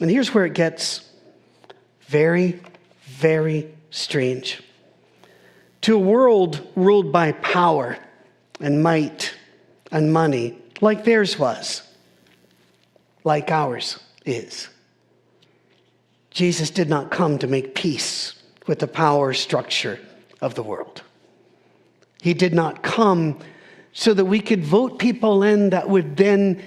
And 0.00 0.10
here's 0.10 0.34
where 0.34 0.44
it 0.44 0.54
gets 0.54 1.08
very, 2.08 2.60
very 3.04 3.72
strange. 3.90 4.60
To 5.82 5.94
a 5.94 6.00
world 6.00 6.66
ruled 6.74 7.12
by 7.12 7.30
power 7.30 7.96
and 8.58 8.82
might 8.82 9.32
and 9.92 10.12
money, 10.12 10.58
like 10.80 11.04
theirs 11.04 11.38
was, 11.38 11.82
like 13.22 13.50
ours 13.50 13.98
is. 14.24 14.68
Jesus 16.30 16.70
did 16.70 16.88
not 16.88 17.10
come 17.10 17.38
to 17.38 17.46
make 17.46 17.74
peace 17.74 18.34
with 18.66 18.80
the 18.80 18.88
power 18.88 19.32
structure 19.32 20.00
of 20.40 20.54
the 20.54 20.62
world. 20.62 21.02
He 22.20 22.34
did 22.34 22.54
not 22.54 22.82
come 22.82 23.38
so 23.92 24.12
that 24.14 24.24
we 24.24 24.40
could 24.40 24.64
vote 24.64 24.98
people 24.98 25.42
in 25.42 25.70
that 25.70 25.88
would 25.88 26.16
then 26.16 26.62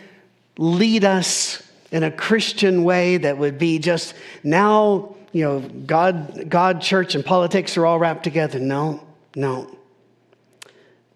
lead 0.58 1.04
us 1.04 1.62
in 1.92 2.04
a 2.04 2.12
Christian 2.12 2.84
way 2.84 3.18
that 3.18 3.38
would 3.38 3.58
be 3.58 3.80
just 3.80 4.14
now, 4.44 5.16
you 5.32 5.44
know, 5.44 5.60
God, 5.60 6.50
God, 6.50 6.82
church, 6.82 7.16
and 7.16 7.26
politics 7.26 7.78
are 7.78 7.86
all 7.86 8.00
wrapped 8.00 8.24
together. 8.24 8.60
No, 8.60 9.06
no. 9.36 9.77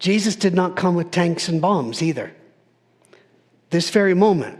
Jesus 0.01 0.35
did 0.35 0.53
not 0.53 0.75
come 0.75 0.95
with 0.95 1.11
tanks 1.11 1.47
and 1.47 1.61
bombs 1.61 2.01
either. 2.01 2.33
This 3.69 3.89
very 3.89 4.13
moment, 4.13 4.59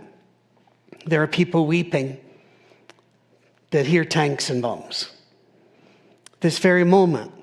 there 1.05 1.21
are 1.21 1.27
people 1.27 1.67
weeping 1.67 2.17
that 3.71 3.86
hear 3.86 4.05
tanks 4.05 4.50
and 4.50 4.62
bombs. 4.62 5.12
This 6.39 6.60
very 6.60 6.86
moment, 6.86 7.33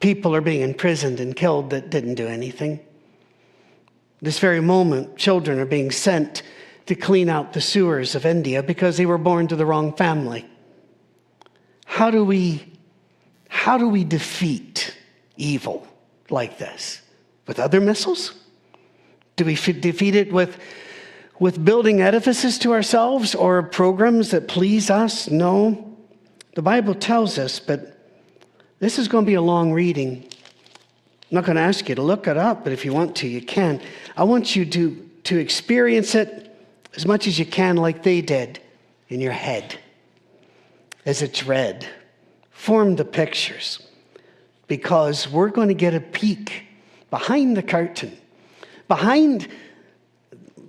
People 0.00 0.34
are 0.34 0.40
being 0.40 0.62
imprisoned 0.62 1.20
and 1.20 1.36
killed 1.36 1.70
that 1.70 1.90
didn't 1.90 2.14
do 2.14 2.26
anything. 2.26 2.80
This 4.22 4.38
very 4.38 4.60
moment, 4.60 5.16
children 5.16 5.58
are 5.58 5.66
being 5.66 5.90
sent 5.90 6.42
to 6.86 6.94
clean 6.94 7.28
out 7.28 7.52
the 7.52 7.60
sewers 7.60 8.14
of 8.14 8.26
India 8.26 8.62
because 8.62 8.96
they 8.96 9.06
were 9.06 9.18
born 9.18 9.46
to 9.48 9.56
the 9.56 9.66
wrong 9.66 9.94
family. 9.94 10.46
How 11.84 12.10
do 12.10 12.24
we, 12.24 12.64
how 13.48 13.76
do 13.76 13.88
we 13.88 14.04
defeat 14.04 14.96
evil 15.36 15.86
like 16.30 16.58
this? 16.58 17.02
With 17.50 17.58
other 17.58 17.80
missiles? 17.80 18.32
Do 19.34 19.44
we 19.44 19.56
defeat 19.56 20.14
it 20.14 20.32
with, 20.32 20.56
with 21.40 21.64
building 21.64 22.00
edifices 22.00 22.60
to 22.60 22.72
ourselves 22.72 23.34
or 23.34 23.64
programs 23.64 24.30
that 24.30 24.46
please 24.46 24.88
us? 24.88 25.28
No. 25.28 25.96
The 26.54 26.62
Bible 26.62 26.94
tells 26.94 27.40
us, 27.40 27.58
but 27.58 27.98
this 28.78 29.00
is 29.00 29.08
going 29.08 29.24
to 29.24 29.26
be 29.26 29.34
a 29.34 29.42
long 29.42 29.72
reading. 29.72 30.22
I'm 30.22 31.34
not 31.34 31.44
going 31.44 31.56
to 31.56 31.62
ask 31.62 31.88
you 31.88 31.96
to 31.96 32.02
look 32.02 32.28
it 32.28 32.36
up, 32.36 32.62
but 32.62 32.72
if 32.72 32.84
you 32.84 32.92
want 32.92 33.16
to, 33.16 33.26
you 33.26 33.42
can. 33.42 33.80
I 34.16 34.22
want 34.22 34.54
you 34.54 34.64
to, 34.66 35.10
to 35.24 35.36
experience 35.36 36.14
it 36.14 36.56
as 36.94 37.04
much 37.04 37.26
as 37.26 37.36
you 37.36 37.46
can, 37.46 37.74
like 37.74 38.04
they 38.04 38.20
did 38.20 38.60
in 39.08 39.20
your 39.20 39.32
head 39.32 39.76
as 41.04 41.20
it's 41.20 41.44
read. 41.44 41.84
Form 42.52 42.94
the 42.94 43.04
pictures 43.04 43.84
because 44.68 45.28
we're 45.28 45.48
going 45.48 45.66
to 45.66 45.74
get 45.74 45.94
a 45.94 46.00
peek 46.00 46.68
behind 47.10 47.56
the 47.56 47.62
curtain, 47.62 48.16
behind 48.88 49.48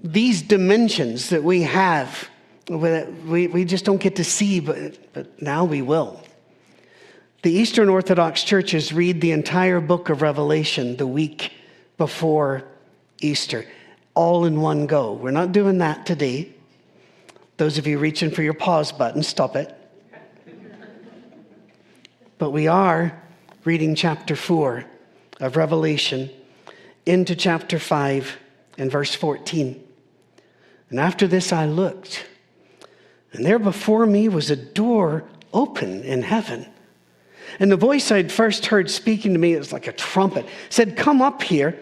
these 0.04 0.42
dimensions 0.42 1.30
that 1.30 1.44
we 1.44 1.62
have. 1.62 2.30
We, 2.70 3.48
we 3.48 3.66
just 3.66 3.86
don't 3.86 4.02
get 4.02 4.16
to 4.18 4.24
see, 4.24 4.60
but, 4.60 5.14
but 5.14 5.42
now 5.42 5.66
we 5.66 5.82
will. 5.82 6.22
The 7.44 7.52
Eastern 7.52 7.90
Orthodox 7.90 8.44
churches 8.44 8.94
read 8.94 9.20
the 9.20 9.32
entire 9.32 9.80
book 9.80 10.10
of 10.10 10.22
Revelation 10.22 10.98
the 10.98 11.08
week 11.08 11.54
before 11.98 12.64
Easter, 13.20 13.66
all 14.14 14.46
in 14.46 14.62
one 14.62 14.86
go. 14.86 15.14
We're 15.14 15.32
not 15.32 15.52
doing 15.52 15.80
that 15.80 16.06
today. 16.06 16.54
Those 17.58 17.78
of 17.78 17.88
you 17.88 18.00
reaching 18.00 18.32
for 18.32 18.42
your 18.42 18.54
pause 18.54 18.92
button, 18.92 19.24
stop 19.24 19.56
it. 19.56 19.76
But 22.38 22.52
we 22.52 22.68
are 22.68 23.22
reading 23.66 23.94
chapter 23.94 24.36
4 24.36 24.86
of 25.42 25.58
Revelation 25.58 26.30
into 27.06 27.36
chapter 27.36 27.78
5 27.78 28.38
and 28.78 28.90
verse 28.90 29.14
14. 29.14 29.84
And 30.90 31.00
after 31.00 31.28
this 31.28 31.52
I 31.52 31.66
looked, 31.66 32.26
and 33.34 33.46
there 33.46 33.60
before 33.60 34.06
me 34.06 34.30
was 34.30 34.50
a 34.50 34.56
door 34.56 35.24
open 35.54 36.04
in 36.04 36.22
heaven. 36.22 36.66
And 37.60 37.72
the 37.72 37.78
voice 37.78 38.12
I'd 38.12 38.32
first 38.32 38.68
heard 38.68 38.90
speaking 38.90 39.34
to 39.34 39.40
me, 39.40 39.54
it 39.54 39.60
was 39.60 39.74
like 39.74 39.88
a 39.88 39.94
trumpet, 39.94 40.46
said, 40.70 40.96
Come 40.96 41.22
up 41.22 41.42
here, 41.42 41.78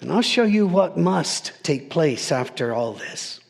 and 0.00 0.12
I'll 0.12 0.22
show 0.22 0.44
you 0.44 0.66
what 0.66 0.98
must 0.98 1.52
take 1.62 1.90
place 1.90 2.30
after 2.30 2.74
all 2.74 2.92
this. 2.92 3.40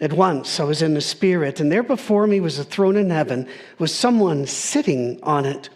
At 0.00 0.12
once 0.12 0.60
I 0.60 0.64
was 0.64 0.80
in 0.80 0.94
the 0.94 1.00
Spirit, 1.00 1.60
and 1.60 1.70
there 1.70 1.82
before 1.82 2.26
me 2.26 2.40
was 2.40 2.58
a 2.58 2.64
throne 2.64 2.96
in 2.96 3.10
heaven, 3.10 3.48
with 3.78 3.90
someone 3.90 4.46
sitting 4.46 5.18
on 5.22 5.44
it. 5.44 5.68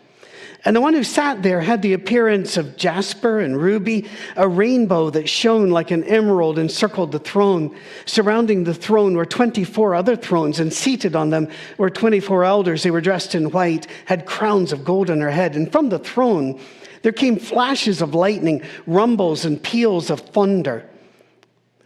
And 0.65 0.77
the 0.77 0.81
one 0.81 0.95
who 0.95 1.03
sat 1.03 1.43
there 1.43 1.61
had 1.61 1.83
the 1.83 1.93
appearance 1.93 2.57
of 2.57 2.77
jasper 2.77 3.41
and 3.41 3.61
ruby. 3.61 4.09
A 4.37 4.47
rainbow 4.47 5.11
that 5.11 5.29
shone 5.29 5.71
like 5.71 5.91
an 5.91 6.05
emerald 6.05 6.59
encircled 6.59 7.11
the 7.11 7.19
throne. 7.19 7.77
Surrounding 8.07 8.63
the 8.63 8.75
throne 8.75 9.17
were 9.17 9.27
24 9.27 9.97
other 9.97 10.15
thrones, 10.15 10.61
and 10.61 10.73
seated 10.73 11.17
on 11.17 11.31
them 11.31 11.49
were 11.79 11.91
24 11.91 12.45
elders. 12.45 12.85
They 12.85 12.93
were 12.93 13.01
dressed 13.01 13.35
in 13.35 13.51
white, 13.51 13.89
had 14.05 14.25
crowns 14.25 14.73
of 14.73 14.85
gold 14.85 15.11
on 15.11 15.19
their 15.19 15.31
head. 15.31 15.57
And 15.57 15.71
from 15.73 15.89
the 15.89 15.99
throne 15.99 16.61
there 17.03 17.13
came 17.13 17.37
flashes 17.37 18.01
of 18.01 18.15
lightning, 18.15 18.63
rumbles, 18.87 19.45
and 19.45 19.61
peals 19.61 20.11
of 20.11 20.21
thunder. 20.21 20.89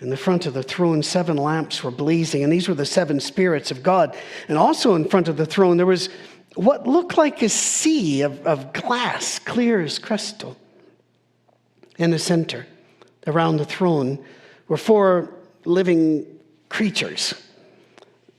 In 0.01 0.11
the 0.11 0.17
front 0.17 0.45
of 0.45 0.53
the 0.53 0.63
throne, 0.63 1.03
seven 1.03 1.39
lamps 1.39 1.83
were 1.83 1.91
blazing, 1.91 2.45
and 2.45 2.53
these 2.53 2.69
were 2.69 2.75
the 2.75 2.85
seven 2.85 3.19
spirits 3.19 3.71
of 3.71 3.83
God. 3.83 4.15
And 4.47 4.59
also 4.59 4.95
in 4.95 5.09
front 5.09 5.29
of 5.29 5.39
the 5.39 5.47
throne, 5.47 5.79
there 5.79 5.87
was 5.87 6.11
what 6.57 6.87
looked 6.87 7.17
like 7.17 7.43
a 7.43 7.49
sea 7.49 8.23
of, 8.23 8.47
of 8.47 8.73
glass, 8.73 9.39
clear 9.39 9.81
as 9.83 9.99
crystal. 9.99 10.57
In 11.99 12.11
the 12.11 12.19
center, 12.19 12.67
around 13.27 13.59
the 13.59 13.65
throne, 13.65 14.23
were 14.69 14.77
four 14.77 15.33
living 15.65 16.27
creatures. 16.69 17.35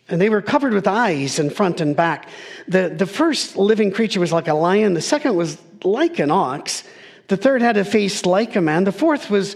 And 0.10 0.20
they 0.20 0.30
were 0.30 0.42
covered 0.42 0.74
with 0.74 0.88
eyes 0.88 1.40
in 1.40 1.50
front 1.50 1.80
and 1.82 1.96
back. 1.96 2.30
The, 2.68 2.90
the 2.90 3.06
first 3.06 3.56
living 3.56 3.92
creature 3.92 4.20
was 4.20 4.32
like 4.32 4.48
a 4.48 4.54
lion, 4.54 4.94
the 4.94 5.02
second 5.02 5.36
was 5.36 5.58
like 5.84 6.20
an 6.20 6.32
ox, 6.32 6.84
the 7.28 7.38
third 7.38 7.62
had 7.62 7.78
a 7.78 7.86
face 7.86 8.26
like 8.26 8.56
a 8.56 8.62
man, 8.62 8.84
the 8.84 8.92
fourth 8.92 9.30
was 9.30 9.56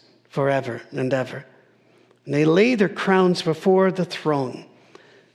forever 0.31 0.81
and 0.91 1.13
ever. 1.13 1.45
And 2.25 2.33
they 2.33 2.45
lay 2.45 2.73
their 2.75 2.89
crowns 2.89 3.41
before 3.41 3.91
the 3.91 4.05
throne 4.05 4.65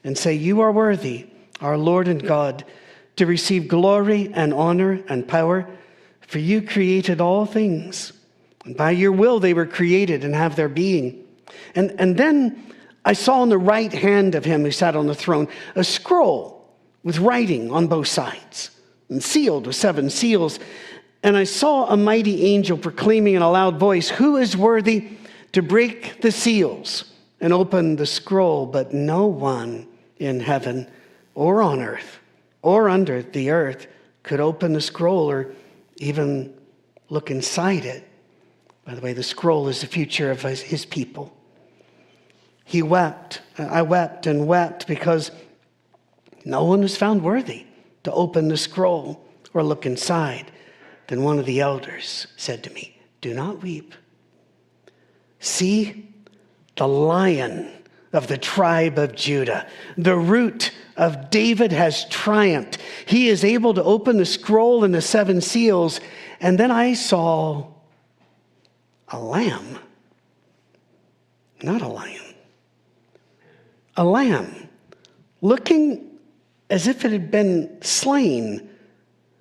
and 0.03 0.17
say, 0.19 0.35
You 0.35 0.63
are 0.63 0.73
worthy, 0.73 1.27
our 1.61 1.77
Lord 1.79 2.09
and 2.09 2.27
God, 2.27 2.65
to 3.17 3.27
receive 3.27 3.69
glory 3.69 4.33
and 4.35 4.53
honor 4.53 5.03
and 5.09 5.29
power, 5.29 5.69
for 6.23 6.39
you 6.39 6.63
created 6.63 7.21
all 7.21 7.47
things. 7.47 8.13
And 8.65 8.77
by 8.77 8.91
your 8.91 9.13
will 9.13 9.39
they 9.39 9.55
were 9.55 9.67
created 9.67 10.25
and 10.25 10.35
have 10.35 10.57
their 10.57 10.69
being. 10.69 11.25
And, 11.75 11.95
and 11.99 12.17
then 12.17 12.73
I 13.05 13.13
saw 13.13 13.41
on 13.43 13.51
the 13.51 13.59
right 13.59 13.93
hand 13.93 14.35
of 14.35 14.45
him 14.45 14.63
who 14.63 14.71
sat 14.71 14.97
on 14.97 15.07
the 15.07 15.15
throne 15.15 15.49
a 15.75 15.85
scroll 15.85 16.69
with 17.05 17.19
writing 17.19 17.71
on 17.71 17.87
both 17.87 18.09
sides 18.09 18.71
and 19.09 19.23
sealed 19.23 19.67
with 19.67 19.77
seven 19.77 20.11
seals. 20.11 20.59
And 21.23 21.37
I 21.37 21.45
saw 21.45 21.87
a 21.87 21.97
mighty 21.97 22.45
angel 22.45 22.77
proclaiming 22.79 23.35
in 23.35 23.43
a 23.43 23.51
loud 23.51 23.79
voice, 23.79 24.09
Who 24.09 24.37
is 24.37 24.57
worthy 24.57 25.09
to 25.53 25.63
break 25.63 26.21
the 26.21 26.33
seals 26.33 27.13
and 27.41 27.53
open 27.53 27.97
the 27.97 28.07
scroll? 28.07 28.67
But 28.67 28.93
no 28.93 29.27
one 29.27 29.89
in 30.19 30.41
heaven 30.41 30.89
or 31.35 31.63
on 31.63 31.81
earth 31.81 32.19
or 32.63 32.89
under 32.89 33.23
the 33.23 33.51
earth 33.51 33.87
could 34.23 34.41
open 34.41 34.73
the 34.73 34.81
scroll 34.81 35.31
or 35.31 35.53
even 35.99 36.53
look 37.09 37.31
inside 37.31 37.85
it. 37.85 38.09
By 38.85 38.95
the 38.95 39.01
way, 39.01 39.13
the 39.13 39.23
scroll 39.23 39.69
is 39.69 39.81
the 39.81 39.87
future 39.87 40.31
of 40.31 40.43
his 40.43 40.87
people. 40.87 41.37
He 42.65 42.83
wept. 42.83 43.43
I 43.59 43.83
wept 43.83 44.27
and 44.27 44.47
wept 44.47 44.87
because 44.87 45.31
no 46.45 46.65
one 46.65 46.81
was 46.81 46.97
found 46.97 47.23
worthy 47.23 47.67
to 48.03 48.13
open 48.13 48.49
the 48.49 48.57
scroll 48.57 49.25
or 49.55 49.63
look 49.63 49.87
inside. 49.87 50.51
Then 51.09 51.23
one 51.23 51.39
of 51.39 51.47
the 51.47 51.61
elders 51.61 52.27
said 52.37 52.63
to 52.65 52.71
me, 52.71 53.01
Do 53.21 53.33
not 53.35 53.63
weep. 53.63 53.95
See, 55.39 56.13
the 56.77 56.89
lion 56.89 57.71
of 58.13 58.27
the 58.27 58.39
tribe 58.39 58.99
of 58.99 59.15
Judah, 59.15 59.69
the 59.97 60.17
root 60.17 60.73
of 60.97 61.31
David 61.31 61.73
has 61.73 62.07
triumphed. 62.07 62.79
He 63.07 63.29
is 63.29 63.45
able 63.45 63.75
to 63.75 63.85
open 63.85 64.17
the 64.17 64.27
scroll 64.27 64.83
and 64.83 64.95
the 64.95 65.03
seven 65.03 65.41
seals. 65.41 66.01
And 66.41 66.59
then 66.59 66.71
I 66.71 66.95
saw 66.95 67.69
a 69.09 69.19
lamb, 69.19 69.79
not 71.63 71.83
a 71.83 71.89
lion, 71.89 72.35
a 73.97 74.05
lamb, 74.05 74.69
looking 75.41 76.19
as 76.69 76.89
if 76.89 77.05
it 77.05 77.13
had 77.13 77.31
been 77.31 77.79
slain 77.83 78.66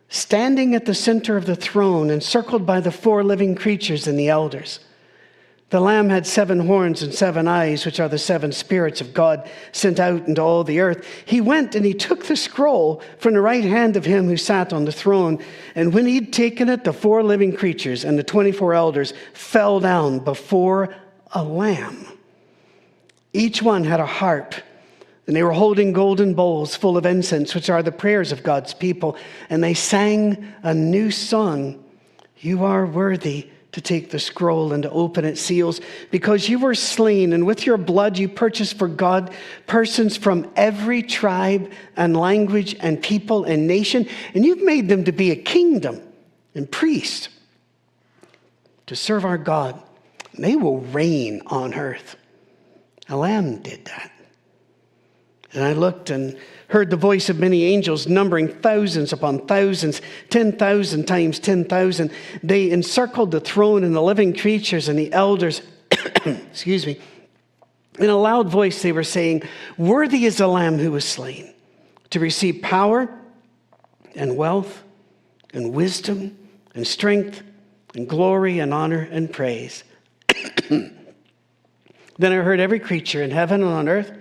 standing 0.10 0.76
at 0.76 0.86
the 0.86 0.94
center 0.94 1.38
of 1.38 1.46
the 1.46 1.56
throne, 1.56 2.10
encircled 2.10 2.66
by 2.66 2.80
the 2.80 2.92
four 2.92 3.24
living 3.24 3.56
creatures 3.56 4.08
and 4.08 4.18
the 4.18 4.30
elders. 4.30 4.80
The 5.72 5.80
Lamb 5.80 6.10
had 6.10 6.28
seven 6.28 6.68
horns 6.68 7.02
and 7.02 7.14
seven 7.14 7.48
eyes, 7.48 7.86
which 7.86 8.00
are 8.00 8.08
the 8.08 8.20
seven 8.20 8.52
spirits 8.52 9.02
of 9.02 9.14
God 9.14 9.50
sent 9.72 10.00
out 10.00 10.28
into 10.28 10.42
all 10.42 10.64
the 10.64 10.80
earth. 10.80 11.06
He 11.26 11.42
went 11.42 11.74
and 11.74 11.84
he 11.84 11.94
took 11.94 12.26
the 12.26 12.36
scroll 12.36 13.02
from 13.18 13.34
the 13.34 13.42
right 13.42 13.64
hand 13.64 13.98
of 13.98 14.06
him 14.06 14.26
who 14.26 14.38
sat 14.38 14.72
on 14.72 14.86
the 14.86 14.92
throne. 14.92 15.44
And 15.74 15.92
when 15.92 16.06
he'd 16.06 16.32
taken 16.32 16.70
it, 16.70 16.84
the 16.84 16.94
four 16.94 17.24
living 17.24 17.56
creatures 17.56 18.06
and 18.06 18.18
the 18.18 18.24
24 18.24 18.76
elders 18.76 19.14
fell 19.34 19.80
down 19.80 20.20
before 20.20 20.96
a 21.32 21.44
lamb. 21.44 22.06
Each 23.34 23.62
one 23.62 23.84
had 23.84 24.00
a 24.00 24.06
harp 24.06 24.56
and 25.28 25.36
they 25.36 25.44
were 25.44 25.52
holding 25.52 25.92
golden 25.92 26.34
bowls 26.34 26.76
full 26.76 26.98
of 26.98 27.06
incense, 27.06 27.56
which 27.56 27.70
are 27.70 27.82
the 27.82 27.92
prayers 27.92 28.32
of 28.32 28.44
God's 28.44 28.74
people. 28.74 29.18
And 29.50 29.64
they 29.64 29.74
sang 29.74 30.54
a 30.62 30.74
new 30.74 31.10
song 31.12 31.84
You 32.38 32.64
are 32.64 32.86
worthy 32.86 33.50
to 33.72 33.82
take 33.82 34.10
the 34.10 34.20
scroll 34.20 34.72
and 34.72 34.84
to 34.84 34.90
open 34.92 35.26
its 35.26 35.42
seals, 35.42 35.82
because 36.10 36.48
you 36.48 36.58
were 36.58 36.76
slain, 36.76 37.34
and 37.34 37.46
with 37.46 37.66
your 37.66 37.78
blood 37.78 38.18
you 38.18 38.30
purchased 38.30 38.78
for 38.78 38.88
God 38.88 39.34
persons 39.68 40.16
from 40.16 40.50
every 40.56 41.04
tribe 41.04 41.70
and 41.98 42.16
language 42.16 42.74
and 42.80 43.02
people 43.04 43.44
and 43.44 43.68
nation, 43.68 44.08
and 44.34 44.46
you've 44.46 44.64
made 44.64 44.88
them 44.88 45.04
to 45.04 45.12
be 45.12 45.32
a 45.32 45.36
kingdom 45.36 46.02
and 46.54 46.72
priests 46.72 47.28
to 48.86 48.96
serve 48.96 49.26
our 49.26 49.38
God. 49.38 49.82
And 50.34 50.46
they 50.46 50.56
will 50.56 50.80
reign 50.80 51.42
on 51.48 51.74
earth. 51.74 52.16
A 53.10 53.18
lamb 53.18 53.58
did 53.62 53.84
that. 53.86 54.15
And 55.56 55.64
I 55.64 55.72
looked 55.72 56.10
and 56.10 56.38
heard 56.68 56.90
the 56.90 56.98
voice 56.98 57.30
of 57.30 57.40
many 57.40 57.64
angels, 57.64 58.08
numbering 58.08 58.50
thousands 58.50 59.14
upon 59.14 59.48
thousands, 59.48 60.02
10,000 60.30 61.06
times 61.08 61.40
10,000. 61.40 62.12
They 62.44 62.72
encircled 62.72 63.32
the 63.32 63.40
throne 63.40 63.86
and 63.86 63.96
the 63.96 64.02
living 64.02 64.36
creatures 64.36 64.90
and 64.90 65.00
the 65.00 65.12
elders. 65.14 65.62
Excuse 66.26 66.86
me. 66.86 67.00
In 68.00 68.10
a 68.10 68.18
loud 68.18 68.50
voice, 68.50 68.82
they 68.82 68.92
were 68.92 69.06
saying, 69.06 69.44
Worthy 69.78 70.26
is 70.26 70.38
the 70.38 70.48
Lamb 70.48 70.78
who 70.78 70.92
was 70.92 71.06
slain 71.06 71.54
to 72.10 72.20
receive 72.20 72.62
power 72.62 73.10
and 74.14 74.36
wealth 74.36 74.84
and 75.54 75.74
wisdom 75.74 76.38
and 76.74 76.86
strength 76.86 77.42
and 77.96 78.10
glory 78.10 78.60
and 78.60 78.74
honor 78.74 79.08
and 79.10 79.32
praise. 79.32 79.86
then 80.70 80.92
I 82.20 82.36
heard 82.36 82.60
every 82.60 82.80
creature 82.80 83.24
in 83.24 83.32
heaven 83.32 83.64
and 83.64 83.72
on 83.72 83.88
earth 83.88 84.12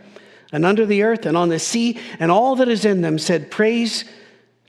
and 0.55 0.65
under 0.65 0.87
the 0.87 1.03
earth 1.03 1.27
and 1.27 1.37
on 1.37 1.49
the 1.49 1.59
sea 1.59 1.99
and 2.21 2.31
all 2.31 2.55
that 2.55 2.69
is 2.69 2.85
in 2.85 3.01
them 3.01 3.19
said, 3.19 3.51
Praise 3.51 4.05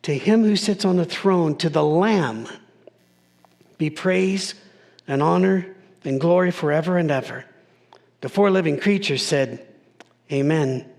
to 0.02 0.18
him 0.18 0.44
who 0.44 0.56
sits 0.56 0.84
on 0.84 0.98
the 0.98 1.06
throne, 1.06 1.56
to 1.58 1.70
the 1.70 1.84
Lamb 1.84 2.48
be 3.78 3.92
praise 3.92 4.56
and 5.08 5.22
honor 5.22 5.68
and 6.04 6.20
glory 6.20 6.50
forever 6.50 6.98
and 6.98 7.12
ever. 7.12 7.46
The 8.22 8.30
four 8.30 8.50
living 8.50 8.80
creatures 8.80 9.24
said, 9.24 9.64
Amen. 10.32 10.90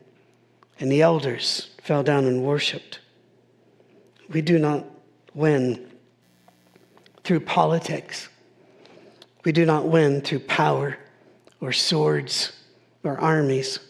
And 0.79 0.93
the 0.93 1.03
elders 1.03 1.71
fell 1.83 2.05
down 2.05 2.25
and 2.25 2.45
worshiped. 2.45 3.01
We 4.29 4.41
do 4.41 4.57
not 4.57 4.85
win 5.35 5.91
through 7.25 7.41
politics. 7.41 8.29
We 9.45 9.51
do 9.51 9.67
not 9.67 9.89
win 9.89 10.21
through 10.21 10.41
power 10.41 10.97
or 11.61 11.73
swords 11.73 12.53
or 13.03 13.19
armies 13.19 13.81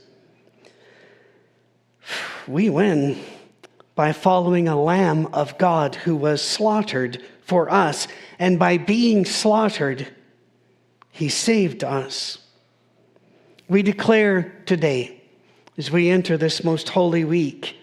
we 2.47 2.71
win 2.71 3.21
by 3.95 4.13
following 4.13 4.69
a 4.69 4.81
lamb 4.81 5.27
of 5.33 5.57
God 5.59 5.95
who 5.95 6.15
was 6.15 6.43
slaughtered 6.43 7.23
for 7.41 7.71
us. 7.71 8.07
And 8.39 8.59
by 8.59 8.77
being 8.77 9.25
slaughtered, 9.25 10.07
he 11.11 11.29
saved 11.29 11.83
us. 11.83 12.39
We 13.69 13.83
declare 13.83 14.55
today, 14.67 15.23
as 15.79 15.91
we 15.91 16.11
enter 16.11 16.37
this 16.37 16.63
most 16.63 16.91
holy 16.91 17.25
week, 17.25 17.77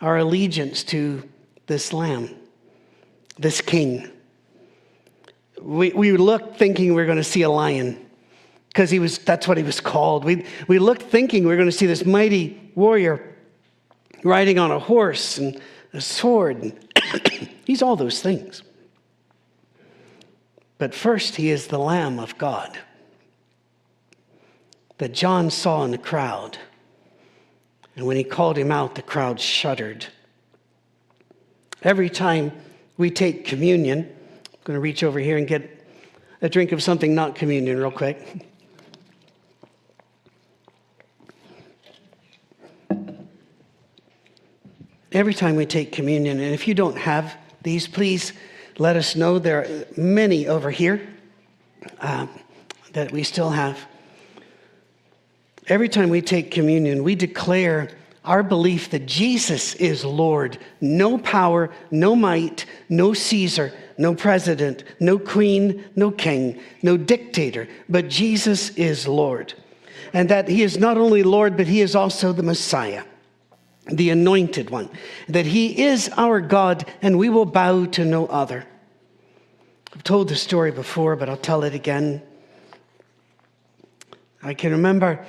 our 0.00 0.16
allegiance 0.16 0.82
to 0.84 1.28
this 1.66 1.92
lamb, 1.92 2.34
this 3.38 3.60
king. 3.60 4.10
We, 5.60 5.90
we 5.92 6.12
looked 6.12 6.56
thinking 6.56 6.94
we 6.94 7.02
are 7.02 7.06
going 7.06 7.18
to 7.18 7.24
see 7.24 7.42
a 7.42 7.50
lion 7.50 8.04
because 8.68 8.90
he 8.90 8.98
was 8.98 9.18
that's 9.18 9.46
what 9.46 9.58
he 9.58 9.64
was 9.64 9.80
called. 9.80 10.24
We, 10.24 10.46
we 10.66 10.78
looked 10.78 11.02
thinking 11.02 11.46
we 11.46 11.52
are 11.52 11.56
going 11.56 11.68
to 11.68 11.76
see 11.76 11.86
this 11.86 12.04
mighty 12.04 12.72
warrior 12.74 13.36
riding 14.24 14.58
on 14.58 14.70
a 14.70 14.78
horse 14.78 15.38
and 15.38 15.60
a 15.92 16.00
sword. 16.00 16.62
And 16.62 16.88
He's 17.64 17.82
all 17.82 17.96
those 17.96 18.20
things. 18.20 18.62
But 20.78 20.94
first, 20.94 21.36
he 21.36 21.50
is 21.50 21.66
the 21.66 21.78
Lamb 21.78 22.18
of 22.20 22.38
God 22.38 22.78
that 24.98 25.12
John 25.12 25.50
saw 25.50 25.84
in 25.84 25.90
the 25.90 25.98
crowd. 25.98 26.58
And 27.96 28.06
when 28.06 28.16
he 28.16 28.24
called 28.24 28.56
him 28.56 28.70
out, 28.70 28.94
the 28.94 29.02
crowd 29.02 29.40
shuddered. 29.40 30.06
Every 31.82 32.10
time 32.10 32.52
we 32.96 33.10
take 33.10 33.44
communion, 33.44 34.00
I'm 34.00 34.58
going 34.64 34.76
to 34.76 34.80
reach 34.80 35.02
over 35.02 35.18
here 35.18 35.36
and 35.36 35.46
get 35.46 35.84
a 36.42 36.48
drink 36.48 36.72
of 36.72 36.82
something 36.82 37.14
not 37.14 37.34
communion 37.34 37.78
real 37.78 37.90
quick. 37.90 38.46
every 45.12 45.34
time 45.34 45.56
we 45.56 45.66
take 45.66 45.92
communion. 45.92 46.40
And 46.40 46.54
if 46.54 46.68
you 46.68 46.74
don't 46.74 46.96
have 46.96 47.36
these, 47.62 47.88
please 47.88 48.32
let 48.78 48.96
us 48.96 49.16
know. 49.16 49.38
There 49.38 49.60
are 49.60 49.84
many 49.96 50.46
over 50.46 50.70
here 50.70 51.06
um, 52.00 52.28
that 52.92 53.12
we 53.12 53.22
still 53.22 53.50
have. 53.50 53.78
Every 55.68 55.88
time 55.88 56.08
we 56.08 56.22
take 56.22 56.50
communion, 56.50 57.04
we 57.04 57.14
declare 57.14 57.90
our 58.24 58.42
belief 58.42 58.90
that 58.90 59.06
Jesus 59.06 59.74
is 59.74 60.04
Lord. 60.04 60.58
No 60.80 61.18
power, 61.18 61.70
no 61.90 62.14
might, 62.14 62.66
no 62.88 63.12
Caesar, 63.12 63.72
no 63.96 64.14
president, 64.14 64.84
no 65.00 65.18
queen, 65.18 65.84
no 65.96 66.10
king, 66.10 66.60
no 66.82 66.96
dictator, 66.96 67.68
but 67.88 68.08
Jesus 68.08 68.70
is 68.70 69.08
Lord. 69.08 69.54
And 70.12 70.28
that 70.28 70.48
he 70.48 70.62
is 70.62 70.78
not 70.78 70.96
only 70.96 71.22
Lord, 71.22 71.56
but 71.56 71.66
he 71.66 71.80
is 71.80 71.94
also 71.94 72.32
the 72.32 72.42
Messiah 72.42 73.04
the 73.88 74.10
anointed 74.10 74.70
one, 74.70 74.90
that 75.28 75.46
he 75.46 75.84
is 75.84 76.10
our 76.16 76.40
God 76.40 76.84
and 77.02 77.18
we 77.18 77.28
will 77.28 77.46
bow 77.46 77.86
to 77.86 78.04
no 78.04 78.26
other. 78.26 78.66
I've 79.94 80.04
told 80.04 80.28
the 80.28 80.36
story 80.36 80.70
before, 80.70 81.16
but 81.16 81.28
I'll 81.28 81.36
tell 81.36 81.64
it 81.64 81.74
again. 81.74 82.22
I 84.42 84.54
can 84.54 84.72
remember 84.72 85.24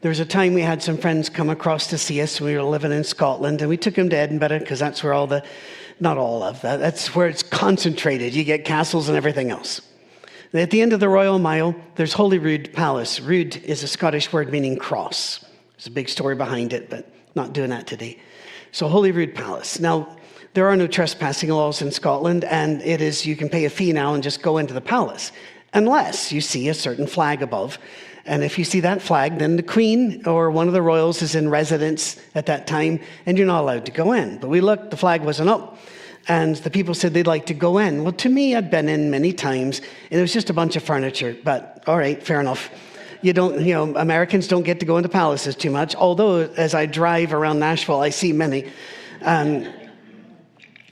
there 0.00 0.08
was 0.08 0.20
a 0.20 0.26
time 0.26 0.54
we 0.54 0.62
had 0.62 0.82
some 0.82 0.96
friends 0.96 1.28
come 1.28 1.50
across 1.50 1.88
to 1.88 1.98
see 1.98 2.20
us. 2.20 2.40
We 2.40 2.54
were 2.54 2.62
living 2.62 2.92
in 2.92 3.04
Scotland 3.04 3.60
and 3.60 3.68
we 3.68 3.76
took 3.76 3.94
them 3.94 4.08
to 4.10 4.16
Edinburgh 4.16 4.60
because 4.60 4.78
that's 4.78 5.02
where 5.02 5.12
all 5.12 5.26
the, 5.26 5.44
not 6.00 6.16
all 6.18 6.42
of 6.42 6.60
that, 6.62 6.78
that's 6.78 7.14
where 7.14 7.28
it's 7.28 7.42
concentrated. 7.42 8.34
You 8.34 8.44
get 8.44 8.64
castles 8.64 9.08
and 9.08 9.16
everything 9.16 9.50
else. 9.50 9.80
At 10.54 10.70
the 10.70 10.80
end 10.80 10.92
of 10.94 11.00
the 11.00 11.08
Royal 11.08 11.38
Mile, 11.38 11.74
there's 11.96 12.14
Holyrood 12.14 12.72
Palace. 12.72 13.20
Rood 13.20 13.56
is 13.56 13.82
a 13.82 13.88
Scottish 13.88 14.32
word 14.32 14.50
meaning 14.50 14.78
cross. 14.78 15.44
There's 15.76 15.88
a 15.88 15.90
big 15.90 16.08
story 16.08 16.36
behind 16.36 16.72
it, 16.72 16.88
but 16.88 17.12
not 17.38 17.54
doing 17.54 17.70
that 17.70 17.86
today. 17.86 18.18
So, 18.72 18.88
Holyrood 18.88 19.34
Palace. 19.34 19.80
Now, 19.80 20.16
there 20.54 20.66
are 20.66 20.76
no 20.76 20.86
trespassing 20.86 21.50
laws 21.50 21.80
in 21.80 21.90
Scotland, 21.90 22.44
and 22.44 22.82
it 22.82 23.00
is 23.00 23.24
you 23.24 23.36
can 23.36 23.48
pay 23.48 23.64
a 23.64 23.70
fee 23.70 23.92
now 23.92 24.12
and 24.12 24.22
just 24.22 24.42
go 24.42 24.58
into 24.58 24.74
the 24.74 24.80
palace, 24.80 25.32
unless 25.72 26.32
you 26.32 26.40
see 26.40 26.68
a 26.68 26.74
certain 26.74 27.06
flag 27.06 27.42
above. 27.42 27.78
And 28.26 28.42
if 28.42 28.58
you 28.58 28.64
see 28.64 28.80
that 28.80 29.00
flag, 29.00 29.38
then 29.38 29.56
the 29.56 29.62
Queen 29.62 30.22
or 30.26 30.50
one 30.50 30.66
of 30.66 30.74
the 30.74 30.82
royals 30.82 31.22
is 31.22 31.34
in 31.34 31.48
residence 31.48 32.20
at 32.34 32.46
that 32.46 32.66
time, 32.66 33.00
and 33.24 33.38
you're 33.38 33.46
not 33.46 33.62
allowed 33.62 33.86
to 33.86 33.92
go 33.92 34.12
in. 34.12 34.38
But 34.38 34.48
we 34.48 34.60
looked, 34.60 34.90
the 34.90 34.96
flag 34.96 35.22
wasn't 35.22 35.48
up. 35.48 35.78
And 36.26 36.56
the 36.56 36.70
people 36.70 36.92
said 36.92 37.14
they'd 37.14 37.26
like 37.26 37.46
to 37.46 37.54
go 37.54 37.78
in. 37.78 38.02
Well, 38.02 38.12
to 38.12 38.28
me, 38.28 38.54
I'd 38.54 38.70
been 38.70 38.88
in 38.88 39.10
many 39.10 39.32
times, 39.32 39.80
and 40.10 40.18
it 40.18 40.20
was 40.20 40.32
just 40.32 40.50
a 40.50 40.52
bunch 40.52 40.76
of 40.76 40.82
furniture. 40.82 41.34
But 41.42 41.84
all 41.86 41.96
right, 41.96 42.22
fair 42.22 42.40
enough 42.40 42.68
you 43.22 43.32
don't, 43.32 43.60
you 43.60 43.74
know, 43.74 43.96
Americans 43.96 44.48
don't 44.48 44.62
get 44.62 44.80
to 44.80 44.86
go 44.86 44.96
into 44.96 45.08
palaces 45.08 45.56
too 45.56 45.70
much. 45.70 45.94
Although, 45.94 46.40
as 46.56 46.74
I 46.74 46.86
drive 46.86 47.32
around 47.32 47.58
Nashville, 47.58 48.00
I 48.00 48.10
see 48.10 48.32
many. 48.32 48.70
Um, 49.22 49.68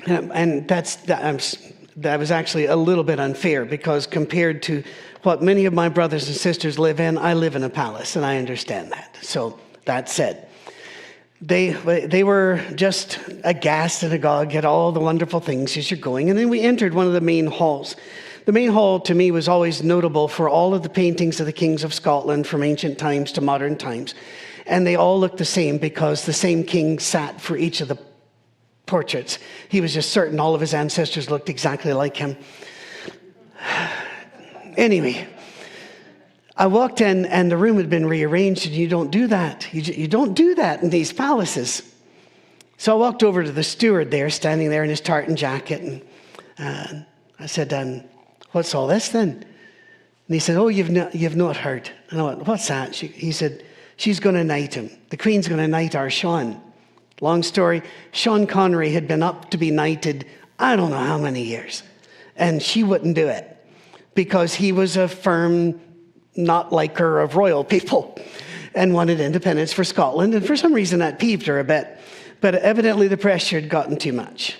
and 0.06 0.68
that's, 0.68 0.96
that, 0.96 1.58
that 1.96 2.18
was 2.18 2.30
actually 2.30 2.66
a 2.66 2.76
little 2.76 3.04
bit 3.04 3.18
unfair 3.18 3.64
because 3.64 4.06
compared 4.06 4.62
to 4.64 4.82
what 5.22 5.42
many 5.42 5.64
of 5.64 5.74
my 5.74 5.88
brothers 5.88 6.28
and 6.28 6.36
sisters 6.36 6.78
live 6.78 7.00
in, 7.00 7.18
I 7.18 7.34
live 7.34 7.56
in 7.56 7.64
a 7.64 7.70
palace 7.70 8.16
and 8.16 8.24
I 8.24 8.38
understand 8.38 8.92
that. 8.92 9.16
So, 9.22 9.58
that 9.86 10.08
said, 10.08 10.48
they, 11.40 11.70
they 12.06 12.24
were 12.24 12.62
just 12.74 13.18
aghast 13.44 14.02
and 14.02 14.12
agog 14.12 14.54
at 14.54 14.64
all 14.64 14.92
the 14.92 15.00
wonderful 15.00 15.40
things 15.40 15.76
as 15.76 15.90
you're 15.90 16.00
going. 16.00 16.30
And 16.30 16.38
then 16.38 16.48
we 16.48 16.60
entered 16.60 16.94
one 16.94 17.06
of 17.06 17.12
the 17.12 17.20
main 17.20 17.46
halls. 17.46 17.96
The 18.46 18.52
main 18.52 18.70
hall 18.70 19.00
to 19.00 19.14
me 19.14 19.32
was 19.32 19.48
always 19.48 19.82
notable 19.82 20.28
for 20.28 20.48
all 20.48 20.72
of 20.72 20.84
the 20.84 20.88
paintings 20.88 21.40
of 21.40 21.46
the 21.46 21.52
kings 21.52 21.82
of 21.82 21.92
Scotland 21.92 22.46
from 22.46 22.62
ancient 22.62 22.96
times 22.96 23.32
to 23.32 23.40
modern 23.40 23.76
times. 23.76 24.14
And 24.66 24.86
they 24.86 24.94
all 24.94 25.18
looked 25.18 25.38
the 25.38 25.44
same 25.44 25.78
because 25.78 26.24
the 26.24 26.32
same 26.32 26.62
king 26.62 27.00
sat 27.00 27.40
for 27.40 27.56
each 27.56 27.80
of 27.80 27.88
the 27.88 27.98
portraits. 28.86 29.40
He 29.68 29.80
was 29.80 29.92
just 29.92 30.10
certain 30.10 30.38
all 30.38 30.54
of 30.54 30.60
his 30.60 30.74
ancestors 30.74 31.28
looked 31.28 31.48
exactly 31.48 31.92
like 31.92 32.16
him. 32.16 32.36
anyway, 34.76 35.26
I 36.56 36.68
walked 36.68 37.00
in 37.00 37.26
and 37.26 37.50
the 37.50 37.56
room 37.56 37.78
had 37.78 37.90
been 37.90 38.06
rearranged, 38.06 38.64
and 38.64 38.76
you 38.76 38.86
don't 38.86 39.10
do 39.10 39.26
that. 39.26 39.74
You, 39.74 39.82
you 39.82 40.06
don't 40.06 40.34
do 40.34 40.54
that 40.54 40.84
in 40.84 40.90
these 40.90 41.12
palaces. 41.12 41.82
So 42.78 42.92
I 42.92 43.00
walked 43.00 43.24
over 43.24 43.42
to 43.42 43.50
the 43.50 43.64
steward 43.64 44.12
there, 44.12 44.30
standing 44.30 44.70
there 44.70 44.84
in 44.84 44.90
his 44.90 45.00
tartan 45.00 45.34
jacket, 45.34 45.80
and 45.80 46.02
uh, 46.60 47.00
I 47.40 47.46
said, 47.46 47.72
um, 47.72 48.04
What's 48.56 48.74
all 48.74 48.86
this 48.86 49.10
then? 49.10 49.32
And 49.32 50.34
he 50.34 50.38
said, 50.38 50.56
Oh, 50.56 50.68
you've 50.68 50.88
not, 50.88 51.14
you've 51.14 51.36
not 51.36 51.58
heard. 51.58 51.90
And 52.08 52.18
I 52.18 52.24
went, 52.24 52.46
What's 52.46 52.68
that? 52.68 52.94
She, 52.94 53.08
he 53.08 53.30
said, 53.30 53.62
She's 53.98 54.18
going 54.18 54.34
to 54.34 54.44
knight 54.44 54.72
him. 54.72 54.90
The 55.10 55.18
Queen's 55.18 55.46
going 55.46 55.60
to 55.60 55.68
knight 55.68 55.94
our 55.94 56.08
Sean. 56.08 56.58
Long 57.20 57.42
story 57.42 57.82
Sean 58.12 58.46
Connery 58.46 58.92
had 58.92 59.06
been 59.06 59.22
up 59.22 59.50
to 59.50 59.58
be 59.58 59.70
knighted, 59.70 60.24
I 60.58 60.74
don't 60.74 60.88
know 60.88 60.96
how 60.96 61.18
many 61.18 61.42
years, 61.42 61.82
and 62.34 62.62
she 62.62 62.82
wouldn't 62.82 63.14
do 63.14 63.28
it. 63.28 63.62
because 64.14 64.54
he 64.54 64.72
was 64.72 64.96
a 64.96 65.06
firm 65.06 65.78
not 66.34 66.72
liker 66.72 67.20
of 67.20 67.36
royal 67.36 67.62
people 67.62 68.18
and 68.74 68.94
wanted 68.94 69.20
independence 69.20 69.74
for 69.74 69.84
Scotland. 69.84 70.34
And 70.34 70.46
for 70.46 70.56
some 70.56 70.72
reason, 70.72 70.98
that 71.00 71.18
peeved 71.18 71.46
her 71.46 71.60
a 71.60 71.64
bit. 71.64 71.98
But 72.40 72.54
evidently, 72.54 73.06
the 73.06 73.18
pressure 73.18 73.60
had 73.60 73.68
gotten 73.68 73.98
too 73.98 74.14
much. 74.14 74.56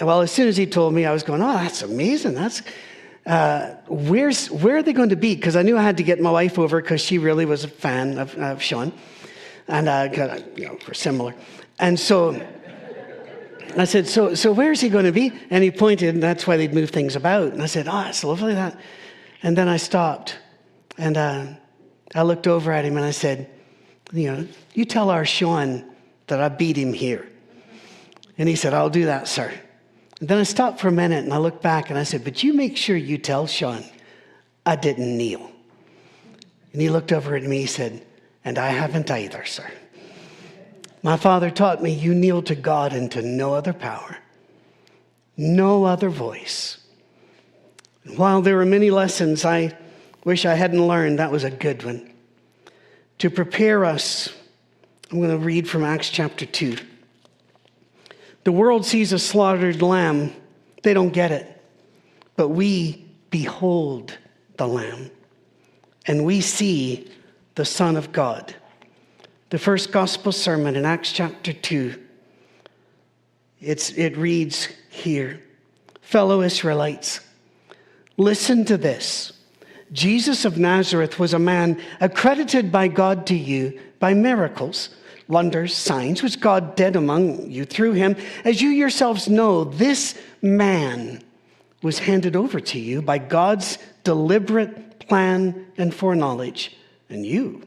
Well, 0.00 0.20
as 0.20 0.30
soon 0.30 0.48
as 0.48 0.56
he 0.56 0.66
told 0.66 0.94
me, 0.94 1.04
I 1.04 1.12
was 1.12 1.22
going, 1.22 1.42
oh, 1.42 1.54
that's 1.54 1.82
amazing. 1.82 2.34
That's. 2.34 2.62
Uh, 3.24 3.74
where's 3.86 4.50
where 4.50 4.76
are 4.76 4.82
they 4.82 4.92
going 4.92 5.10
to 5.10 5.16
be? 5.16 5.34
Because 5.34 5.54
I 5.54 5.62
knew 5.62 5.78
I 5.78 5.82
had 5.82 5.96
to 5.98 6.02
get 6.02 6.20
my 6.20 6.30
wife 6.30 6.58
over 6.58 6.80
because 6.80 7.00
she 7.00 7.18
really 7.18 7.46
was 7.46 7.64
a 7.64 7.68
fan 7.68 8.18
of, 8.18 8.34
of 8.36 8.60
Sean, 8.60 8.92
and 9.68 9.88
uh, 9.88 10.38
you 10.56 10.66
know, 10.66 10.78
we're 10.86 10.94
similar. 10.94 11.34
And 11.78 11.98
so 11.98 12.40
I 13.76 13.84
said, 13.84 14.06
so, 14.06 14.34
so 14.34 14.52
where's 14.52 14.80
he 14.80 14.88
going 14.88 15.06
to 15.06 15.12
be? 15.12 15.32
And 15.50 15.64
he 15.64 15.70
pointed, 15.70 16.14
and 16.14 16.22
that's 16.22 16.46
why 16.46 16.56
they'd 16.56 16.74
move 16.74 16.90
things 16.90 17.16
about. 17.16 17.52
And 17.52 17.62
I 17.62 17.66
said, 17.66 17.88
oh, 17.88 18.06
it's 18.06 18.22
lovely 18.22 18.54
that. 18.54 18.78
And 19.42 19.56
then 19.56 19.68
I 19.68 19.78
stopped, 19.78 20.38
and 20.98 21.16
uh, 21.16 21.46
I 22.14 22.22
looked 22.22 22.46
over 22.46 22.70
at 22.70 22.84
him 22.84 22.96
and 22.96 23.06
I 23.06 23.12
said, 23.12 23.50
you 24.12 24.30
know, 24.30 24.46
you 24.74 24.84
tell 24.84 25.10
our 25.10 25.24
Sean 25.24 25.84
that 26.26 26.40
I 26.40 26.48
beat 26.50 26.76
him 26.76 26.92
here. 26.92 27.26
And 28.36 28.48
he 28.48 28.56
said, 28.56 28.74
I'll 28.74 28.90
do 28.90 29.06
that, 29.06 29.26
sir. 29.26 29.52
Then 30.22 30.38
I 30.38 30.44
stopped 30.44 30.78
for 30.78 30.86
a 30.86 30.92
minute 30.92 31.24
and 31.24 31.34
I 31.34 31.38
looked 31.38 31.62
back 31.62 31.90
and 31.90 31.98
I 31.98 32.04
said, 32.04 32.22
but 32.22 32.44
you 32.44 32.52
make 32.54 32.76
sure 32.76 32.96
you 32.96 33.18
tell 33.18 33.48
Sean 33.48 33.84
I 34.64 34.76
didn't 34.76 35.16
kneel. 35.18 35.50
And 36.72 36.80
he 36.80 36.90
looked 36.90 37.10
over 37.10 37.34
at 37.34 37.42
me, 37.42 37.62
he 37.62 37.66
said, 37.66 38.06
and 38.44 38.56
I 38.56 38.68
haven't 38.68 39.10
either, 39.10 39.44
sir. 39.44 39.68
My 41.02 41.16
father 41.16 41.50
taught 41.50 41.82
me 41.82 41.92
you 41.92 42.14
kneel 42.14 42.40
to 42.42 42.54
God 42.54 42.92
and 42.92 43.10
to 43.10 43.20
no 43.20 43.54
other 43.54 43.72
power, 43.72 44.16
no 45.36 45.82
other 45.82 46.08
voice. 46.08 46.78
And 48.04 48.16
While 48.16 48.42
there 48.42 48.56
were 48.56 48.64
many 48.64 48.92
lessons 48.92 49.44
I 49.44 49.76
wish 50.24 50.46
I 50.46 50.54
hadn't 50.54 50.86
learned, 50.86 51.18
that 51.18 51.32
was 51.32 51.42
a 51.42 51.50
good 51.50 51.82
one. 51.82 52.12
To 53.18 53.28
prepare 53.28 53.84
us, 53.84 54.32
I'm 55.10 55.18
going 55.18 55.30
to 55.30 55.36
read 55.36 55.68
from 55.68 55.82
Acts 55.82 56.10
chapter 56.10 56.46
2. 56.46 56.76
The 58.44 58.52
world 58.52 58.84
sees 58.84 59.12
a 59.12 59.18
slaughtered 59.18 59.82
lamb, 59.82 60.32
they 60.82 60.94
don't 60.94 61.12
get 61.12 61.30
it. 61.30 61.48
But 62.36 62.48
we 62.48 63.06
behold 63.30 64.16
the 64.56 64.66
lamb, 64.66 65.10
and 66.06 66.24
we 66.24 66.40
see 66.40 67.10
the 67.54 67.64
Son 67.64 67.96
of 67.96 68.12
God 68.12 68.54
the 69.52 69.58
first 69.58 69.92
gospel 69.92 70.32
sermon 70.32 70.76
in 70.76 70.86
Acts 70.86 71.12
chapter 71.12 71.52
2. 71.52 72.02
It's, 73.60 73.90
it 73.90 74.16
reads 74.16 74.68
here 74.88 75.42
Fellow 76.00 76.40
Israelites, 76.40 77.20
listen 78.16 78.64
to 78.64 78.78
this. 78.78 79.34
Jesus 79.92 80.46
of 80.46 80.56
Nazareth 80.56 81.18
was 81.18 81.34
a 81.34 81.38
man 81.38 81.78
accredited 82.00 82.72
by 82.72 82.88
God 82.88 83.26
to 83.26 83.34
you 83.34 83.78
by 83.98 84.14
miracles, 84.14 84.88
wonders, 85.28 85.74
signs, 85.74 86.22
which 86.22 86.40
God 86.40 86.76
did 86.76 86.96
among 86.96 87.50
you 87.50 87.64
through 87.64 87.92
him. 87.92 88.16
As 88.44 88.60
you 88.60 88.70
yourselves 88.70 89.28
know, 89.28 89.64
this 89.64 90.18
man 90.40 91.22
was 91.82 91.98
handed 91.98 92.36
over 92.36 92.60
to 92.60 92.78
you 92.78 93.02
by 93.02 93.18
God's 93.18 93.78
deliberate 94.04 95.00
plan 95.08 95.66
and 95.76 95.94
foreknowledge. 95.94 96.76
And 97.08 97.26
you, 97.26 97.62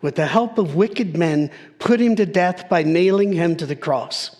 with 0.00 0.16
the 0.16 0.26
help 0.26 0.58
of 0.58 0.74
wicked 0.74 1.16
men, 1.16 1.50
put 1.78 2.00
him 2.00 2.16
to 2.16 2.26
death 2.26 2.68
by 2.68 2.82
nailing 2.82 3.32
him 3.32 3.56
to 3.56 3.66
the 3.66 3.76
cross. 3.76 4.36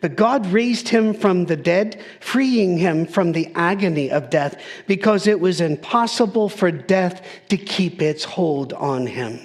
But 0.00 0.16
God 0.16 0.46
raised 0.46 0.88
him 0.88 1.14
from 1.14 1.46
the 1.46 1.56
dead, 1.56 2.02
freeing 2.20 2.76
him 2.78 3.06
from 3.06 3.32
the 3.32 3.50
agony 3.54 4.10
of 4.10 4.28
death, 4.28 4.60
because 4.86 5.26
it 5.26 5.40
was 5.40 5.60
impossible 5.60 6.48
for 6.48 6.70
death 6.70 7.24
to 7.48 7.56
keep 7.56 8.02
its 8.02 8.24
hold 8.24 8.72
on 8.74 9.06
him. 9.06 9.40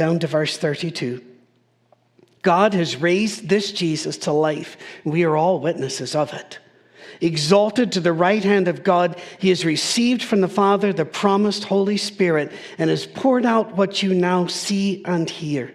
Down 0.00 0.18
to 0.20 0.26
verse 0.26 0.56
32. 0.56 1.22
God 2.40 2.72
has 2.72 2.96
raised 2.96 3.50
this 3.50 3.70
Jesus 3.70 4.16
to 4.16 4.32
life. 4.32 4.78
We 5.04 5.24
are 5.24 5.36
all 5.36 5.60
witnesses 5.60 6.14
of 6.14 6.32
it 6.32 6.58
exalted 7.20 7.92
to 7.92 8.00
the 8.00 8.14
right 8.14 8.42
hand 8.42 8.66
of 8.66 8.82
God. 8.82 9.20
He 9.38 9.50
has 9.50 9.62
received 9.62 10.22
from 10.22 10.40
the 10.40 10.48
Father 10.48 10.94
the 10.94 11.04
promised 11.04 11.64
Holy 11.64 11.98
Spirit 11.98 12.50
and 12.78 12.88
has 12.88 13.06
poured 13.06 13.44
out 13.44 13.76
what 13.76 14.02
you 14.02 14.14
now 14.14 14.46
see 14.46 15.04
and 15.04 15.28
hear. 15.28 15.70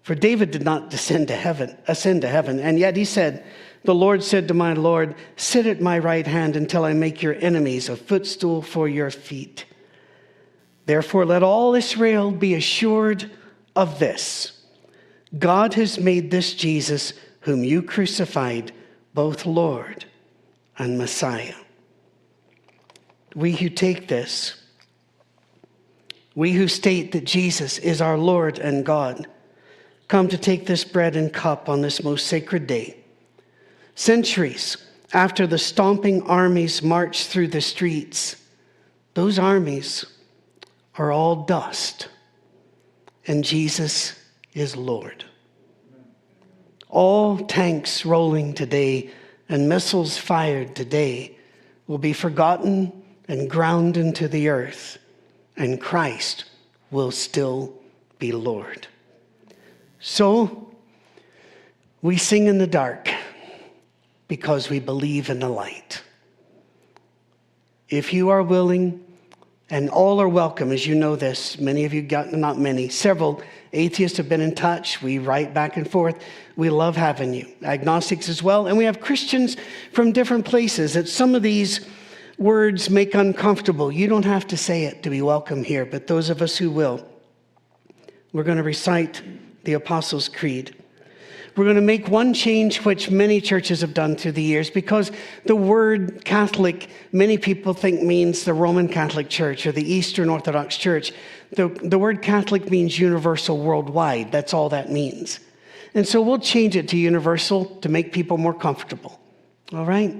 For 0.00 0.14
David 0.14 0.50
did 0.50 0.64
not 0.64 0.88
descend 0.88 1.28
to 1.28 1.36
heaven, 1.36 1.76
ascend 1.86 2.22
to 2.22 2.28
heaven, 2.28 2.58
and 2.58 2.78
yet 2.78 2.96
he 2.96 3.04
said, 3.04 3.44
The 3.84 3.94
Lord 3.94 4.22
said 4.22 4.48
to 4.48 4.54
my 4.54 4.72
Lord, 4.72 5.14
Sit 5.36 5.66
at 5.66 5.82
my 5.82 5.98
right 5.98 6.26
hand 6.26 6.56
until 6.56 6.86
I 6.86 6.94
make 6.94 7.20
your 7.20 7.34
enemies 7.34 7.90
a 7.90 7.96
footstool 7.96 8.62
for 8.62 8.88
your 8.88 9.10
feet. 9.10 9.66
Therefore, 10.86 11.26
let 11.26 11.42
all 11.42 11.74
Israel 11.74 12.30
be 12.30 12.54
assured 12.54 13.30
of 13.74 13.98
this 13.98 14.62
God 15.38 15.74
has 15.74 15.98
made 15.98 16.30
this 16.30 16.54
Jesus, 16.54 17.14
whom 17.40 17.64
you 17.64 17.82
crucified, 17.82 18.72
both 19.14 19.46
Lord 19.46 20.04
and 20.78 20.98
Messiah. 20.98 21.54
We 23.34 23.52
who 23.52 23.70
take 23.70 24.08
this, 24.08 24.62
we 26.34 26.52
who 26.52 26.68
state 26.68 27.12
that 27.12 27.24
Jesus 27.24 27.78
is 27.78 28.02
our 28.02 28.18
Lord 28.18 28.58
and 28.58 28.84
God, 28.84 29.26
come 30.08 30.28
to 30.28 30.36
take 30.36 30.66
this 30.66 30.84
bread 30.84 31.16
and 31.16 31.32
cup 31.32 31.68
on 31.68 31.80
this 31.80 32.04
most 32.04 32.26
sacred 32.26 32.66
day. 32.66 32.98
Centuries 33.94 34.76
after 35.14 35.46
the 35.46 35.58
stomping 35.58 36.22
armies 36.22 36.82
marched 36.82 37.28
through 37.28 37.48
the 37.48 37.60
streets, 37.60 38.36
those 39.14 39.38
armies 39.38 40.04
are 40.96 41.12
all 41.12 41.44
dust, 41.44 42.08
and 43.26 43.44
Jesus 43.44 44.14
is 44.54 44.76
Lord. 44.76 45.24
All 46.88 47.38
tanks 47.38 48.04
rolling 48.04 48.54
today 48.54 49.10
and 49.48 49.68
missiles 49.68 50.18
fired 50.18 50.74
today 50.74 51.36
will 51.86 51.98
be 51.98 52.12
forgotten 52.12 52.92
and 53.28 53.48
ground 53.48 53.96
into 53.96 54.28
the 54.28 54.48
earth, 54.48 54.98
and 55.56 55.80
Christ 55.80 56.44
will 56.90 57.10
still 57.10 57.74
be 58.18 58.32
Lord. 58.32 58.86
So, 60.00 60.74
we 62.02 62.16
sing 62.16 62.46
in 62.46 62.58
the 62.58 62.66
dark 62.66 63.08
because 64.26 64.68
we 64.68 64.80
believe 64.80 65.30
in 65.30 65.38
the 65.38 65.48
light. 65.48 66.02
If 67.88 68.12
you 68.12 68.30
are 68.30 68.42
willing, 68.42 69.04
and 69.72 69.88
all 69.88 70.20
are 70.20 70.28
welcome, 70.28 70.70
as 70.70 70.86
you 70.86 70.94
know 70.94 71.16
this, 71.16 71.58
many 71.58 71.86
of 71.86 71.94
you 71.94 72.02
got, 72.02 72.30
not 72.30 72.58
many, 72.58 72.90
several 72.90 73.42
atheists 73.72 74.18
have 74.18 74.28
been 74.28 74.42
in 74.42 74.54
touch. 74.54 75.00
We 75.00 75.16
write 75.16 75.54
back 75.54 75.78
and 75.78 75.90
forth. 75.90 76.22
We 76.56 76.68
love 76.68 76.94
having 76.94 77.32
you. 77.32 77.48
Agnostics 77.64 78.28
as 78.28 78.42
well. 78.42 78.66
And 78.66 78.76
we 78.76 78.84
have 78.84 79.00
Christians 79.00 79.56
from 79.90 80.12
different 80.12 80.44
places 80.44 80.92
that 80.92 81.08
some 81.08 81.34
of 81.34 81.42
these 81.42 81.80
words 82.36 82.90
make 82.90 83.14
uncomfortable. 83.14 83.90
You 83.90 84.08
don't 84.08 84.26
have 84.26 84.46
to 84.48 84.58
say 84.58 84.84
it 84.84 85.02
to 85.04 85.10
be 85.10 85.22
welcome 85.22 85.64
here, 85.64 85.86
but 85.86 86.06
those 86.06 86.28
of 86.28 86.42
us 86.42 86.58
who 86.58 86.70
will, 86.70 87.08
we're 88.34 88.42
going 88.42 88.58
to 88.58 88.62
recite 88.62 89.22
the 89.64 89.72
Apostles' 89.72 90.28
Creed. 90.28 90.81
We're 91.54 91.64
going 91.64 91.76
to 91.76 91.82
make 91.82 92.08
one 92.08 92.32
change, 92.32 92.82
which 92.84 93.10
many 93.10 93.40
churches 93.40 93.82
have 93.82 93.92
done 93.92 94.16
through 94.16 94.32
the 94.32 94.42
years, 94.42 94.70
because 94.70 95.12
the 95.44 95.56
word 95.56 96.24
Catholic, 96.24 96.88
many 97.12 97.36
people 97.36 97.74
think 97.74 98.02
means 98.02 98.44
the 98.44 98.54
Roman 98.54 98.88
Catholic 98.88 99.28
Church 99.28 99.66
or 99.66 99.72
the 99.72 99.84
Eastern 99.84 100.30
Orthodox 100.30 100.78
Church. 100.78 101.12
The, 101.50 101.68
the 101.68 101.98
word 101.98 102.22
Catholic 102.22 102.70
means 102.70 102.98
universal 102.98 103.58
worldwide. 103.58 104.32
That's 104.32 104.54
all 104.54 104.70
that 104.70 104.90
means. 104.90 105.40
And 105.94 106.08
so 106.08 106.22
we'll 106.22 106.38
change 106.38 106.74
it 106.74 106.88
to 106.88 106.96
universal 106.96 107.66
to 107.82 107.88
make 107.90 108.14
people 108.14 108.38
more 108.38 108.54
comfortable. 108.54 109.20
All 109.74 109.84
right? 109.84 110.16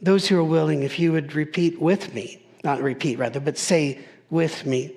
Those 0.00 0.26
who 0.26 0.38
are 0.38 0.44
willing, 0.44 0.82
if 0.82 0.98
you 0.98 1.12
would 1.12 1.34
repeat 1.34 1.78
with 1.78 2.14
me, 2.14 2.42
not 2.62 2.80
repeat 2.80 3.18
rather, 3.18 3.40
but 3.40 3.58
say 3.58 3.98
with 4.30 4.64
me. 4.64 4.94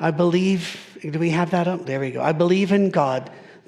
I 0.00 0.10
believe, 0.10 0.98
do 1.08 1.18
we 1.18 1.30
have 1.30 1.50
that 1.50 1.68
up? 1.68 1.86
There 1.86 2.00
we 2.00 2.10
go. 2.10 2.22
I 2.22 2.32
believe 2.32 2.72
in 2.72 2.90
God, 2.90 3.30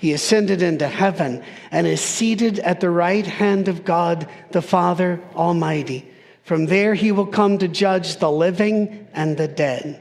He 0.00 0.14
ascended 0.14 0.62
into 0.62 0.88
heaven 0.88 1.44
and 1.70 1.86
is 1.86 2.00
seated 2.00 2.58
at 2.60 2.80
the 2.80 2.88
right 2.88 3.26
hand 3.26 3.68
of 3.68 3.84
God, 3.84 4.26
the 4.50 4.62
Father 4.62 5.20
Almighty. 5.34 6.10
From 6.42 6.64
there, 6.64 6.94
he 6.94 7.12
will 7.12 7.26
come 7.26 7.58
to 7.58 7.68
judge 7.68 8.16
the 8.16 8.32
living 8.32 9.06
and 9.12 9.36
the 9.36 9.46
dead. 9.46 10.00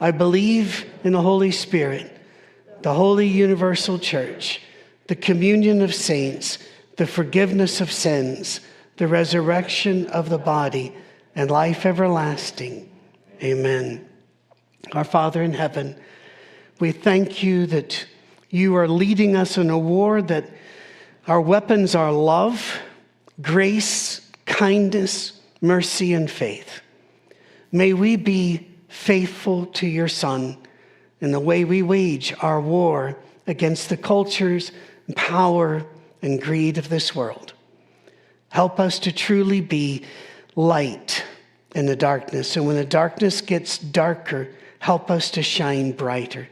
I 0.00 0.10
believe 0.10 0.90
in 1.04 1.12
the 1.12 1.22
Holy 1.22 1.52
Spirit, 1.52 2.10
the 2.80 2.94
holy 2.94 3.28
universal 3.28 3.96
church, 3.96 4.60
the 5.06 5.14
communion 5.14 5.82
of 5.82 5.94
saints, 5.94 6.58
the 6.96 7.06
forgiveness 7.06 7.80
of 7.80 7.92
sins, 7.92 8.60
the 8.96 9.06
resurrection 9.06 10.08
of 10.08 10.30
the 10.30 10.38
body, 10.38 10.92
and 11.36 11.48
life 11.48 11.86
everlasting. 11.86 12.90
Amen. 13.40 14.04
Our 14.94 15.04
Father 15.04 15.44
in 15.44 15.52
heaven, 15.52 15.94
we 16.80 16.90
thank 16.90 17.44
you 17.44 17.66
that 17.66 18.04
you 18.52 18.76
are 18.76 18.86
leading 18.86 19.34
us 19.34 19.56
in 19.56 19.70
a 19.70 19.78
war 19.78 20.20
that 20.20 20.44
our 21.26 21.40
weapons 21.40 21.94
are 21.94 22.12
love, 22.12 22.78
grace, 23.40 24.20
kindness, 24.44 25.40
mercy, 25.62 26.12
and 26.12 26.30
faith. 26.30 26.82
May 27.72 27.94
we 27.94 28.16
be 28.16 28.68
faithful 28.88 29.64
to 29.66 29.86
your 29.86 30.06
Son 30.06 30.58
in 31.22 31.32
the 31.32 31.40
way 31.40 31.64
we 31.64 31.80
wage 31.80 32.34
our 32.40 32.60
war 32.60 33.16
against 33.46 33.88
the 33.88 33.96
cultures, 33.96 34.70
power, 35.16 35.86
and 36.20 36.40
greed 36.40 36.76
of 36.76 36.90
this 36.90 37.14
world. 37.14 37.54
Help 38.50 38.78
us 38.78 38.98
to 38.98 39.12
truly 39.12 39.62
be 39.62 40.04
light 40.56 41.24
in 41.74 41.86
the 41.86 41.96
darkness. 41.96 42.54
And 42.54 42.66
when 42.66 42.76
the 42.76 42.84
darkness 42.84 43.40
gets 43.40 43.78
darker, 43.78 44.50
help 44.78 45.10
us 45.10 45.30
to 45.30 45.42
shine 45.42 45.92
brighter. 45.92 46.48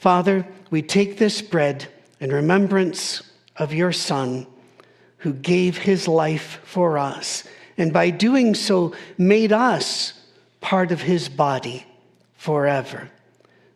Father, 0.00 0.46
we 0.70 0.80
take 0.80 1.18
this 1.18 1.42
bread 1.42 1.86
in 2.20 2.32
remembrance 2.32 3.20
of 3.58 3.74
your 3.74 3.92
Son 3.92 4.46
who 5.18 5.34
gave 5.34 5.76
his 5.76 6.08
life 6.08 6.58
for 6.64 6.96
us, 6.96 7.44
and 7.76 7.92
by 7.92 8.08
doing 8.08 8.54
so, 8.54 8.94
made 9.18 9.52
us 9.52 10.14
part 10.62 10.90
of 10.90 11.02
his 11.02 11.28
body 11.28 11.84
forever. 12.34 13.10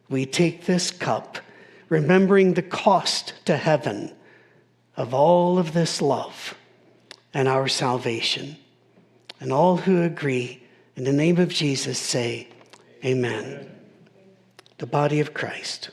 We 0.08 0.24
take 0.24 0.64
this 0.64 0.90
cup, 0.90 1.36
remembering 1.90 2.54
the 2.54 2.62
cost 2.62 3.34
to 3.44 3.58
heaven 3.58 4.10
of 4.96 5.12
all 5.12 5.58
of 5.58 5.74
this 5.74 6.00
love 6.00 6.54
and 7.34 7.48
our 7.48 7.68
salvation. 7.68 8.56
And 9.40 9.52
all 9.52 9.76
who 9.76 10.02
agree 10.02 10.62
in 10.96 11.04
the 11.04 11.12
name 11.12 11.36
of 11.36 11.50
Jesus 11.50 11.98
say, 11.98 12.48
Amen. 13.04 13.70
The 14.78 14.86
body 14.86 15.20
of 15.20 15.34
Christ. 15.34 15.90